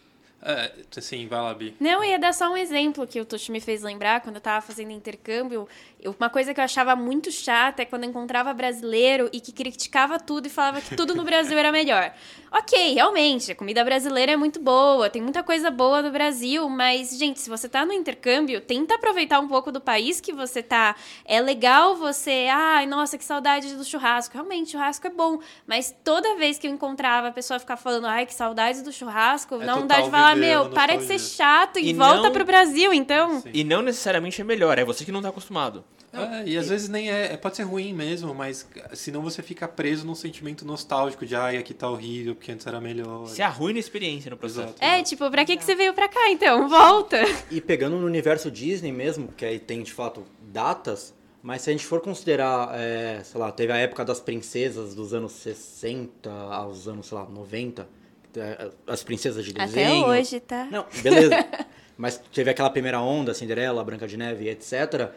[0.47, 1.75] É, assim, vai lá, Bi.
[1.81, 4.43] Não, eu ia dar só um exemplo que o Tuxo me fez lembrar quando eu
[4.43, 5.67] tava fazendo intercâmbio.
[5.99, 9.53] Eu- uma coisa que eu achava muito chata é quando eu encontrava brasileiro e que
[9.53, 12.13] criticava tudo e falava que tudo no Brasil era melhor.
[12.57, 17.19] Ok, realmente, a comida brasileira é muito boa, tem muita coisa boa no Brasil, mas,
[17.19, 20.95] gente, se você tá no intercâmbio, tenta aproveitar um pouco do país que você tá.
[21.25, 22.47] É legal você.
[22.49, 24.35] Ai, nossa, que saudade do churrasco.
[24.35, 28.25] Realmente, churrasco é bom, mas toda vez que eu encontrava a pessoa ficar falando, ai,
[28.25, 31.89] que saudades do churrasco, É não dá de falar, meu, para de ser chato e,
[31.89, 33.41] E volta não- pro Brasil, então.
[33.41, 33.51] Sim.
[33.53, 35.85] E não necessariamente é melhor, é você que não tá acostumado.
[36.15, 39.67] É, e às vezes nem é, é- pode ser ruim mesmo, mas senão você fica
[39.67, 43.21] preso num sentimento nostálgico de ai, aqui tá horrível, porque antes era melhor.
[43.21, 44.69] Você arruina a experiência no processo.
[44.69, 44.85] Exato.
[44.85, 46.69] É, tipo, pra que, que você veio pra cá, então?
[46.69, 47.19] Volta!
[47.51, 51.13] E pegando no universo Disney mesmo, que aí tem de fato datas,
[51.43, 55.13] mas se a gente for considerar, é, sei lá, teve a época das princesas dos
[55.13, 57.87] anos 60 aos anos, sei lá, 90,
[58.37, 60.07] é, as princesas de Até desenho.
[60.07, 60.67] hoje, tá?
[60.71, 61.35] Não, beleza.
[61.97, 65.11] Mas teve aquela primeira onda, Cinderela, Branca de Neve, etc.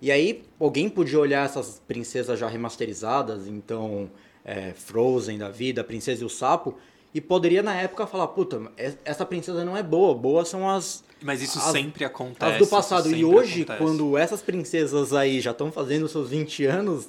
[0.00, 4.10] E aí alguém podia olhar essas princesas já remasterizadas, então
[4.44, 6.74] é, Frozen da vida, Princesa e o Sapo,
[7.14, 11.02] e poderia na época falar, puta, e- essa princesa não é boa, boas são as
[11.22, 12.52] Mas isso As- sempre acontece.
[12.52, 13.10] As do passado.
[13.10, 13.78] E hoje, acontece.
[13.82, 17.08] quando essas princesas aí já estão fazendo seus 20 anos,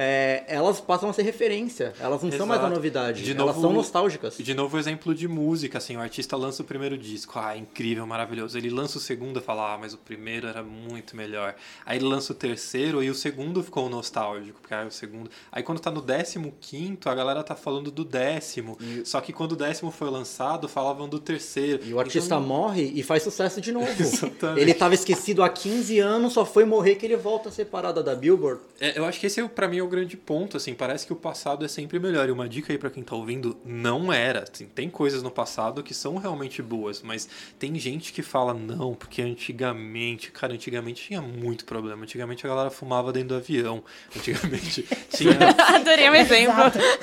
[0.00, 1.92] é, elas passam a ser referência.
[1.98, 2.74] Elas não são mais a Exato.
[2.76, 3.24] novidade.
[3.24, 4.36] De elas novo- são nostálgicas.
[4.38, 8.56] De novo, exemplo de música, assim, o artista lança o primeiro disco, ah, incrível, maravilhoso.
[8.56, 11.56] Ele lança o segundo e fala, ah, mas o primeiro era muito melhor.
[11.84, 15.28] Aí ele lança o terceiro e o segundo ficou nostálgico, porque aí o segundo...
[15.50, 18.78] Aí quando tá no décimo quinto, a galera tá falando do décimo.
[19.04, 21.82] Só que quando o décimo foi lançado, falavam do terceiro.
[21.84, 23.88] E o artista Então, morre e faz sucesso de novo.
[23.98, 24.60] Exatamente.
[24.60, 28.00] ele tava esquecido há 15 anos, só foi morrer que ele volta a ser parada
[28.00, 28.60] da Billboard.
[28.80, 31.12] É, eu acho que esse, é, pra mim, é o grande ponto, assim, parece que
[31.12, 32.28] o passado é sempre melhor.
[32.28, 34.44] E uma dica aí pra quem tá ouvindo, não era.
[34.50, 37.28] Assim, tem coisas no passado que são realmente boas, mas
[37.58, 42.02] tem gente que fala, não, porque antigamente, cara, antigamente tinha muito problema.
[42.02, 43.82] Antigamente a galera fumava dentro do avião.
[44.14, 45.32] Antigamente tinha...
[45.74, 46.54] Adorei o exemplo.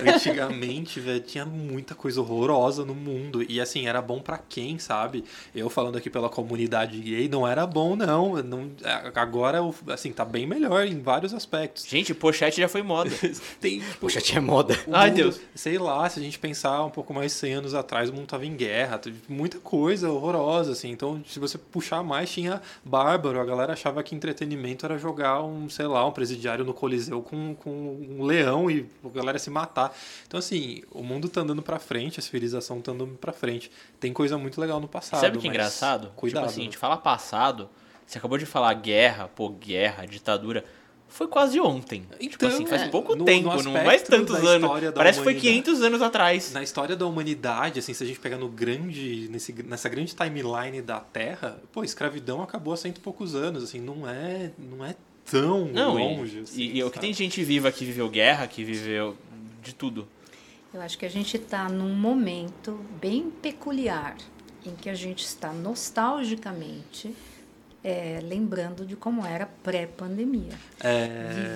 [0.07, 3.43] Antigamente, velho, tinha muita coisa horrorosa no mundo.
[3.47, 5.23] E assim, era bom pra quem, sabe?
[5.53, 8.41] Eu falando aqui pela comunidade gay, não era bom, não.
[8.43, 8.71] não
[9.15, 11.85] agora, assim, tá bem melhor em vários aspectos.
[11.87, 13.09] Gente, pochete já foi moda.
[13.61, 14.77] Tem, Poxa, tinha moda.
[14.91, 15.39] Ai, mundo- Deus.
[15.55, 18.45] Sei lá, se a gente pensar um pouco mais 100 anos atrás, o mundo tava
[18.45, 20.89] em guerra, teve muita coisa horrorosa, assim.
[20.91, 23.39] Então, se você puxar mais, tinha Bárbaro.
[23.39, 27.55] A galera achava que entretenimento era jogar um, sei lá, um presidiário no Coliseu com,
[27.55, 27.69] com
[28.19, 29.95] um leão e a galera se matar.
[30.27, 33.71] Então, assim, o mundo tá andando pra frente, a civilização tá andando pra frente.
[33.99, 35.21] Tem coisa muito legal no passado.
[35.21, 36.11] Sabe o que é engraçado?
[36.15, 36.41] Cuidado.
[36.43, 37.69] Tipo assim, a gente fala passado,
[38.05, 40.63] você acabou de falar guerra, pô, guerra, ditadura.
[41.15, 42.01] Foi quase ontem.
[42.19, 44.69] tipo Então, assim, faz é, pouco no- tempo, no não faz tantos anos.
[44.93, 45.61] Parece que foi humanidade.
[45.63, 46.51] 500 anos atrás.
[46.51, 50.81] Na história da humanidade, assim, se a gente pegar no grande, nesse, nessa grande timeline
[50.81, 54.93] da Terra, pô, escravidão acabou há cento e poucos anos, assim, não é, não é
[55.23, 56.39] tão Não, longe.
[56.39, 59.15] e, assim, e, e o que tem gente viva que viveu guerra, que viveu
[59.63, 60.05] de tudo.
[60.73, 64.17] Eu acho que a gente está num momento bem peculiar
[64.65, 67.15] em que a gente está nostalgicamente
[67.85, 70.57] é, lembrando de como era pré-pandemia.
[70.79, 71.07] É...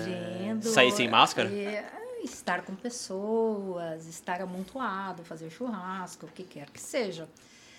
[0.04, 0.62] Vivendo.
[0.62, 1.50] Sair sem máscara?
[1.52, 1.84] é,
[2.22, 7.28] estar com pessoas, estar amontoado, fazer churrasco, o que quer que seja.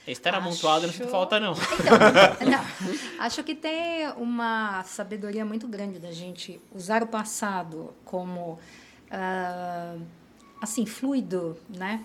[0.06, 1.54] Estar Acho- amontoado não sinto falta, não.
[1.54, 8.60] Então, não, acho que tem uma sabedoria muito grande da gente usar o passado como
[9.10, 9.96] ah,
[10.60, 12.04] assim fluido, né?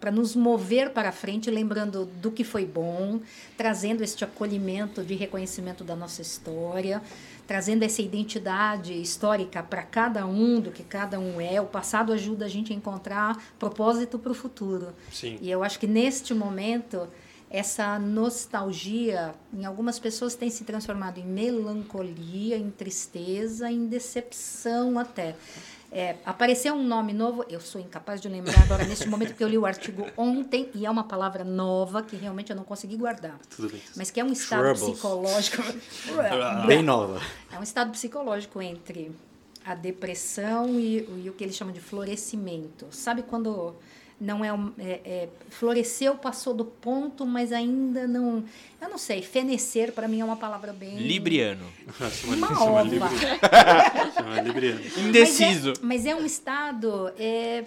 [0.00, 3.20] Para nos mover para frente, lembrando do que foi bom,
[3.56, 7.00] trazendo este acolhimento de reconhecimento da nossa história,
[7.46, 11.60] trazendo essa identidade histórica para cada um, do que cada um é.
[11.60, 14.88] O passado ajuda a gente a encontrar propósito para o futuro.
[15.12, 15.38] Sim.
[15.40, 17.08] E eu acho que neste momento,
[17.50, 25.36] essa nostalgia, em algumas pessoas, tem se transformado em melancolia, em tristeza, em decepção até.
[25.90, 29.48] É, apareceu um nome novo, eu sou incapaz de lembrar agora neste momento, porque eu
[29.48, 33.38] li o artigo ontem e é uma palavra nova que realmente eu não consegui guardar.
[33.48, 33.80] Tudo bem.
[33.96, 34.90] Mas que é um estado Troubles.
[34.90, 35.62] psicológico.
[36.66, 37.20] Bem nova.
[37.50, 39.10] É um estado psicológico entre
[39.64, 42.86] a depressão e, e o que eles chamam de florescimento.
[42.90, 43.74] Sabe quando
[44.20, 44.48] não é,
[44.78, 48.42] é, é floresceu, passou do ponto, mas ainda não,
[48.82, 49.22] eu não sei.
[49.22, 51.64] Fenecer para mim é uma palavra bem Libriano.
[52.12, 53.08] Chama, uma chama ova.
[54.14, 54.80] Chama Libriano.
[54.96, 55.72] Indeciso.
[55.82, 57.64] Mas é, mas é um estado, é,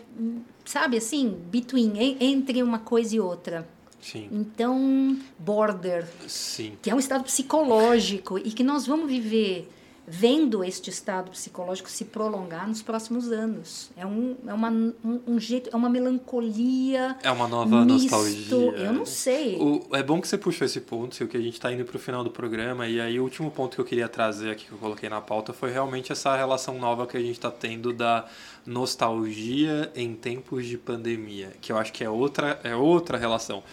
[0.65, 3.67] sabe assim, between, en- entre uma coisa e outra.
[4.01, 6.73] Sim, Então, border, sim.
[6.81, 9.69] que é um estado psicológico e que nós vamos viver
[10.07, 13.91] vendo este estado psicológico se prolongar nos próximos anos.
[13.95, 17.15] É um, é uma, um, um jeito, é uma melancolia.
[17.23, 18.49] É uma nova misto, nostalgia.
[18.77, 19.57] Eu não sei.
[19.59, 21.99] O- é bom que você puxou esse ponto, que a gente está indo para o
[21.99, 22.87] final do programa.
[22.87, 25.53] E aí, o último ponto que eu queria trazer aqui, que eu coloquei na pauta,
[25.53, 28.25] foi realmente essa relação nova que a gente está tendo da
[28.65, 31.51] nostalgia em tempos de pandemia.
[31.61, 33.63] Que eu acho que é outra, é outra relação.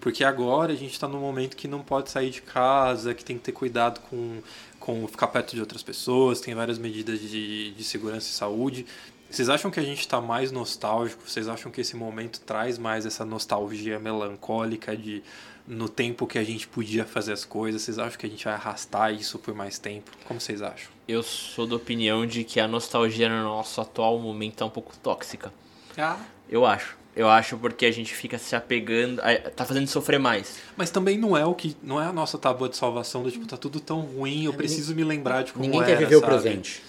[0.00, 3.36] Porque agora a gente está num momento que não pode sair de casa, que tem
[3.36, 4.38] que ter cuidado com,
[4.86, 8.86] com ficar perto de outras pessoas, tem várias medidas de, de segurança e saúde.
[9.28, 11.28] Vocês acham que a gente está mais nostálgico?
[11.28, 15.24] Vocês acham que esse momento traz mais essa nostalgia melancólica de
[15.66, 17.82] no tempo que a gente podia fazer as coisas?
[17.82, 20.12] Vocês acham que a gente vai arrastar isso por mais tempo?
[20.24, 20.92] Como vocês acham?
[21.08, 24.96] Eu sou da opinião de que a nostalgia no nosso atual momento é um pouco
[24.98, 25.52] tóxica.
[25.98, 26.20] Ah.
[26.48, 26.96] Eu acho.
[27.16, 29.22] Eu acho porque a gente fica se apegando.
[29.56, 30.58] Tá fazendo sofrer mais.
[30.76, 31.74] Mas também não é o que.
[31.82, 34.94] Não é a nossa tábua de salvação do tipo, tá tudo tão ruim, eu preciso
[34.94, 36.32] me lembrar de como Ninguém era, quer viver o sabe?
[36.32, 36.82] presente.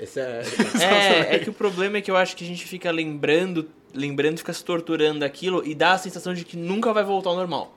[0.00, 0.42] Esse é...
[0.80, 4.38] É, é que o problema é que eu acho que a gente fica lembrando, lembrando,
[4.38, 7.76] fica se torturando aquilo e dá a sensação de que nunca vai voltar ao normal.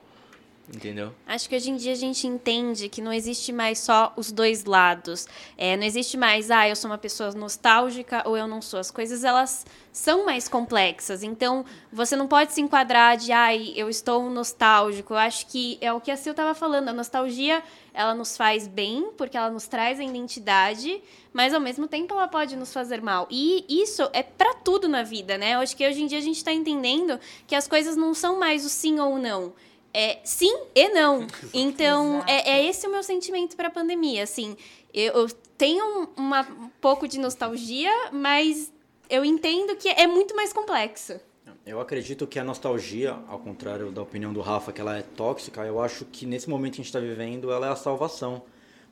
[0.74, 1.14] Entendeu?
[1.26, 4.66] Acho que hoje em dia a gente entende que não existe mais só os dois
[4.66, 5.26] lados.
[5.58, 8.78] É, não existe mais, ah, eu sou uma pessoa nostálgica ou eu não sou.
[8.78, 11.24] As coisas, elas são mais complexas.
[11.24, 15.14] Então, você não pode se enquadrar de, ai, eu estou nostálgico.
[15.14, 16.90] Eu acho que é o que a Sil estava falando.
[16.90, 17.64] A nostalgia,
[17.94, 21.02] ela nos faz bem, porque ela nos traz a identidade,
[21.32, 23.26] mas ao mesmo tempo ela pode nos fazer mal.
[23.32, 25.56] E isso é para tudo na vida, né?
[25.56, 28.38] Eu acho que hoje em dia a gente está entendendo que as coisas não são
[28.38, 29.54] mais o sim ou não
[29.94, 31.26] é sim e não.
[31.54, 34.24] Então, é, é, esse o meu sentimento para a pandemia.
[34.24, 34.56] Assim,
[34.94, 38.72] eu, eu tenho uma, um pouco de nostalgia, mas
[39.10, 41.20] eu entendo que é muito mais complexo.
[41.66, 45.66] Eu acredito que a nostalgia, ao contrário da opinião do Rafa, que ela é tóxica,
[45.66, 48.44] eu acho que nesse momento que a gente está vivendo, ela é a salvação.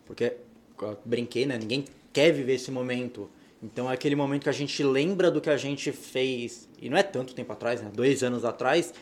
[0.06, 0.36] Porque,
[1.06, 1.58] brinquei, né?
[1.58, 3.30] Ninguém quer viver esse momento.
[3.64, 6.98] Então é aquele momento que a gente lembra do que a gente fez, e não
[6.98, 7.90] é tanto tempo atrás, né?
[7.94, 8.94] Dois anos atrás,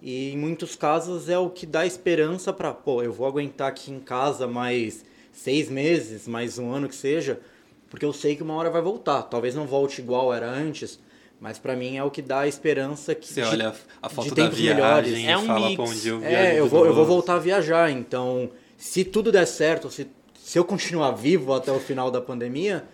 [0.00, 3.90] e em muitos casos é o que dá esperança para, pô, eu vou aguentar aqui
[3.90, 7.40] em casa mais seis meses, mais um ano que seja,
[7.90, 9.22] porque eu sei que uma hora vai voltar.
[9.22, 11.00] Talvez não volte igual era antes,
[11.40, 14.48] mas para mim é o que dá esperança que você de, olha a foto da
[14.48, 15.24] viagem melhores.
[15.24, 15.90] é um fala, mix.
[15.90, 17.90] onde eu é, eu vou, eu vou voltar a viajar.
[17.90, 20.08] Então, se tudo der certo, se,
[20.40, 22.84] se eu continuar vivo até o final da pandemia,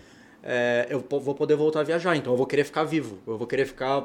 [0.42, 2.16] é, eu vou poder voltar a viajar.
[2.16, 3.18] Então, eu vou querer ficar vivo.
[3.26, 4.04] Eu vou querer ficar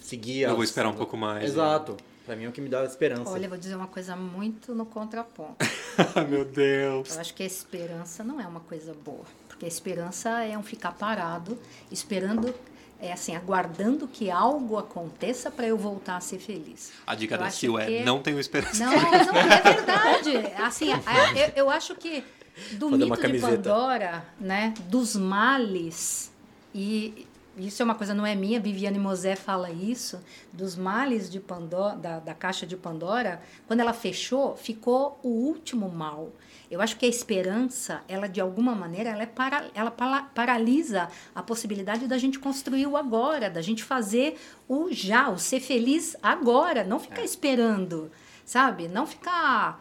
[0.00, 0.42] seguir.
[0.42, 1.40] Eu as, vou esperar um pouco mais.
[1.40, 1.44] Né?
[1.44, 1.92] Exato.
[1.92, 1.98] Né?
[2.26, 3.30] Pra mim é o que me dá esperança.
[3.30, 5.64] Olha, eu vou dizer uma coisa muito no contraponto.
[6.28, 7.14] Meu Deus.
[7.14, 9.24] Eu acho que a esperança não é uma coisa boa.
[9.46, 11.56] Porque a esperança é um ficar parado,
[11.90, 12.52] esperando,
[13.00, 16.92] é assim, aguardando que algo aconteça para eu voltar a ser feliz.
[17.06, 18.84] A dica eu da Sil é, não tenho esperança.
[18.84, 20.36] Não, não, é verdade.
[20.60, 22.24] Assim, eu, eu acho que
[22.72, 26.32] do Fazer mito de Pandora, né, dos males
[26.74, 27.26] e
[27.56, 30.20] isso é uma coisa não é minha, Viviane Mosé fala isso,
[30.52, 35.88] dos males de Pandora, da, da caixa de Pandora, quando ela fechou, ficou o último
[35.88, 36.32] mal.
[36.70, 41.42] Eu acho que a esperança, ela de alguma maneira, ela, é para, ela paralisa a
[41.42, 44.38] possibilidade da gente construir o agora, da gente fazer
[44.68, 47.24] o já, o ser feliz agora, não ficar é.
[47.24, 48.10] esperando,
[48.44, 48.88] sabe?
[48.88, 49.80] Não ficar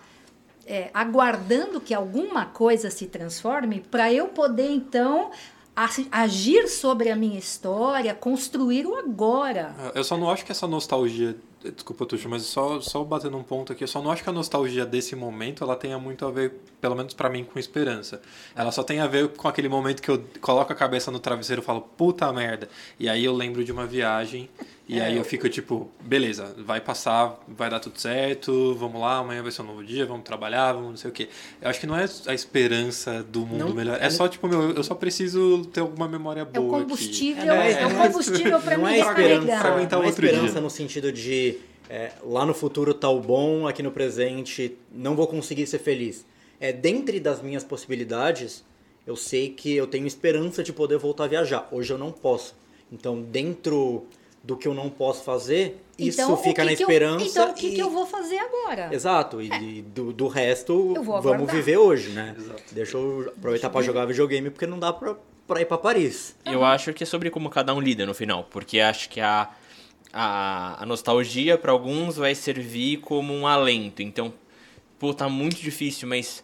[0.66, 5.32] é, aguardando que alguma coisa se transforme para eu poder então
[6.12, 9.76] agir sobre a minha história, construir o agora.
[9.94, 11.36] Eu só não acho que essa nostalgia,
[11.72, 14.34] desculpa Tuxo, mas só só batendo um ponto aqui, eu só não acho que a
[14.34, 18.22] nostalgia desse momento ela tenha muito a ver, pelo menos para mim, com esperança.
[18.56, 21.62] Ela só tem a ver com aquele momento que eu coloco a cabeça no travesseiro
[21.62, 22.70] e falo, puta merda.
[23.00, 24.50] E aí eu lembro de uma viagem
[24.88, 29.18] e é, aí eu fico tipo, beleza, vai passar, vai dar tudo certo, vamos lá,
[29.18, 31.28] amanhã vai ser um novo dia, vamos trabalhar, vamos não sei o quê.
[31.60, 34.48] Eu acho que não é a esperança do mundo não, melhor, é, é só tipo,
[34.48, 36.78] meu, eu só preciso ter alguma memória boa.
[36.78, 40.10] É o combustível, é, é, o combustível para mim é esperança, pra aguentar não é
[40.10, 40.62] esperança dia.
[40.62, 41.55] no sentido de
[41.90, 46.26] é, lá no futuro tá o bom, aqui no presente não vou conseguir ser feliz.
[46.60, 48.64] É dentre das minhas possibilidades,
[49.06, 51.68] eu sei que eu tenho esperança de poder voltar a viajar.
[51.72, 52.56] Hoje eu não posso.
[52.92, 54.06] Então, dentro
[54.44, 57.26] do que eu não posso fazer, isso então, fica na esperança.
[57.26, 57.76] Eu, então, o que, e...
[57.76, 58.94] que, eu vou fazer agora?
[58.94, 59.82] Exato, e, é.
[59.82, 62.36] do, do resto, vamos viver hoje, né?
[62.38, 62.64] Exato.
[62.72, 66.36] Deixa eu aproveitar para jogar videogame, porque não dá pra ir pra Paris.
[66.46, 69.50] Eu acho que é sobre como cada um lida no final, porque acho que a,
[70.18, 74.02] a, a nostalgia para alguns vai servir como um alento.
[74.02, 74.34] Então,
[74.98, 76.42] pô, tá muito difícil, mas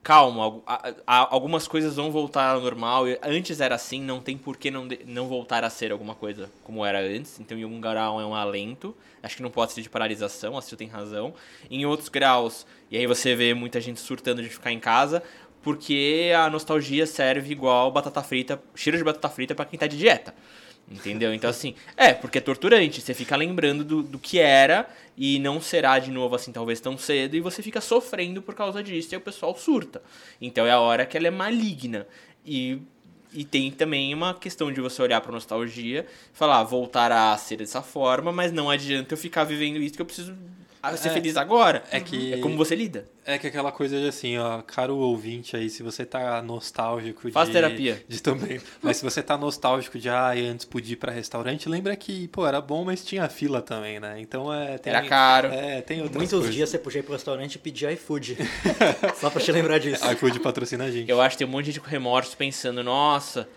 [0.00, 0.62] calma,
[1.06, 3.06] algumas coisas vão voltar ao normal.
[3.20, 6.86] Antes era assim, não tem por que não, não voltar a ser alguma coisa como
[6.86, 7.40] era antes.
[7.40, 8.96] Então, em um grau é um alento.
[9.20, 11.34] Acho que não pode ser de paralisação, a Sil tem razão.
[11.68, 15.20] Em outros graus, e aí você vê muita gente surtando de ficar em casa,
[15.62, 19.98] porque a nostalgia serve igual batata frita, cheiro de batata frita para quem tá de
[19.98, 20.32] dieta.
[20.90, 21.32] Entendeu?
[21.32, 23.00] Então, assim, é, porque é torturante.
[23.00, 26.98] Você fica lembrando do, do que era e não será de novo assim, talvez tão
[26.98, 30.02] cedo, e você fica sofrendo por causa disso e o pessoal surta.
[30.40, 32.06] Então é a hora que ela é maligna.
[32.44, 32.80] E,
[33.32, 37.58] e tem também uma questão de você olhar pra nostalgia falar, ah, voltar a ser
[37.58, 40.34] dessa forma, mas não adianta eu ficar vivendo isso que eu preciso
[40.96, 41.84] ser é, feliz agora.
[41.90, 42.34] É que.
[42.34, 43.08] É como você lida.
[43.24, 47.48] É que aquela coisa de assim, ó, caro ouvinte aí, se você tá nostálgico Faz
[47.48, 47.52] de.
[47.52, 48.02] terapia.
[48.08, 48.60] De também.
[48.82, 52.46] Mas se você tá nostálgico de, ah, antes podia ir pra restaurante, lembra que, pô,
[52.46, 54.18] era bom, mas tinha fila também, né?
[54.20, 54.78] Então é.
[54.78, 55.48] Tem, era caro.
[55.48, 56.54] É, tem outras Muitos coisas.
[56.54, 58.38] dias você podia ir pro restaurante e pedir iFood.
[59.20, 60.04] Só pra te lembrar disso.
[60.12, 61.10] iFood patrocina a gente.
[61.10, 63.48] Eu acho que tem um monte de gente com remorso pensando, nossa.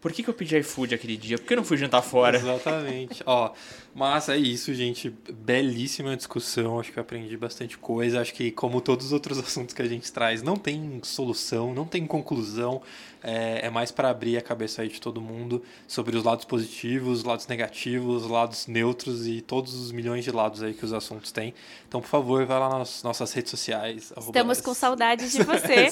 [0.00, 1.38] Por que, que eu pedi iFood aquele dia?
[1.38, 2.36] Por que eu não fui jantar fora?
[2.36, 3.22] Exatamente.
[3.24, 3.52] Ó,
[3.94, 5.10] Mas é isso, gente.
[5.30, 6.80] Belíssima discussão.
[6.80, 8.20] Acho que eu aprendi bastante coisa.
[8.20, 11.84] Acho que, como todos os outros assuntos que a gente traz, não tem solução, não
[11.84, 12.80] tem conclusão.
[13.24, 17.18] É, é mais para abrir a cabeça aí de todo mundo sobre os lados positivos,
[17.18, 20.92] os lados negativos, os lados neutros e todos os milhões de lados aí que os
[20.92, 21.54] assuntos têm.
[21.86, 24.12] Então, por favor, vai lá nas nossas redes sociais.
[24.18, 25.88] Estamos com saudade de você.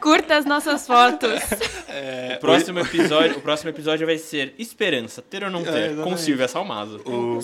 [0.00, 1.40] Curta as nossas fotos.
[1.88, 6.02] É, o, próximo episódio, o próximo episódio vai ser Esperança, ter ou não ter, é,
[6.02, 7.00] com Silvia Salmazo.
[7.06, 7.35] O,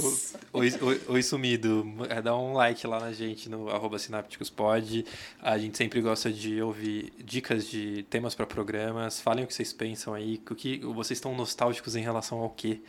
[0.53, 5.05] oi, oi, oi, sumido, é, dá um like lá na gente no arroba sinápticospod.
[5.40, 9.72] A gente sempre gosta de ouvir dicas de temas para programas Falem o que vocês
[9.72, 12.80] pensam aí, o que vocês estão nostálgicos em relação ao quê.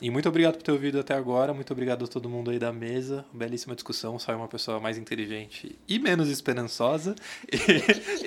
[0.00, 1.54] E muito obrigado por ter ouvido até agora.
[1.54, 3.24] Muito obrigado a todo mundo aí da mesa.
[3.32, 4.18] Belíssima discussão.
[4.18, 7.14] Saiu uma pessoa mais inteligente e menos esperançosa.
[7.52, 8.26] E,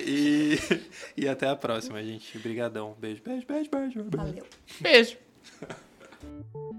[1.18, 2.38] e, e até a próxima, gente.
[2.38, 2.96] Obrigadão.
[2.98, 4.06] Beijo, beijo, beijo, beijo.
[4.10, 4.46] Valeu.
[4.80, 5.18] Beijo.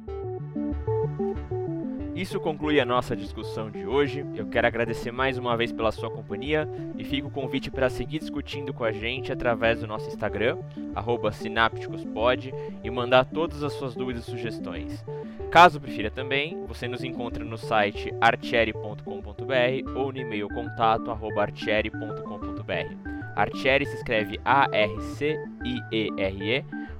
[2.17, 4.25] Isso conclui a nossa discussão de hoje.
[4.33, 8.17] Eu quero agradecer mais uma vez pela sua companhia e fico o convite para seguir
[8.17, 10.57] discutindo com a gente através do nosso Instagram,
[11.31, 12.51] sinápticospod,
[12.83, 15.05] e mandar todas as suas dúvidas e sugestões.
[15.51, 19.03] Caso prefira também, você nos encontra no site artieri.com.br
[19.95, 22.95] ou no e-mail contato artieri.com.br.
[23.35, 25.35] Artieri se escreve A-R-C-I-E-R-E.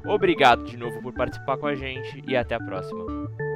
[0.06, 3.47] Obrigado de novo por participar com a gente e até a próxima.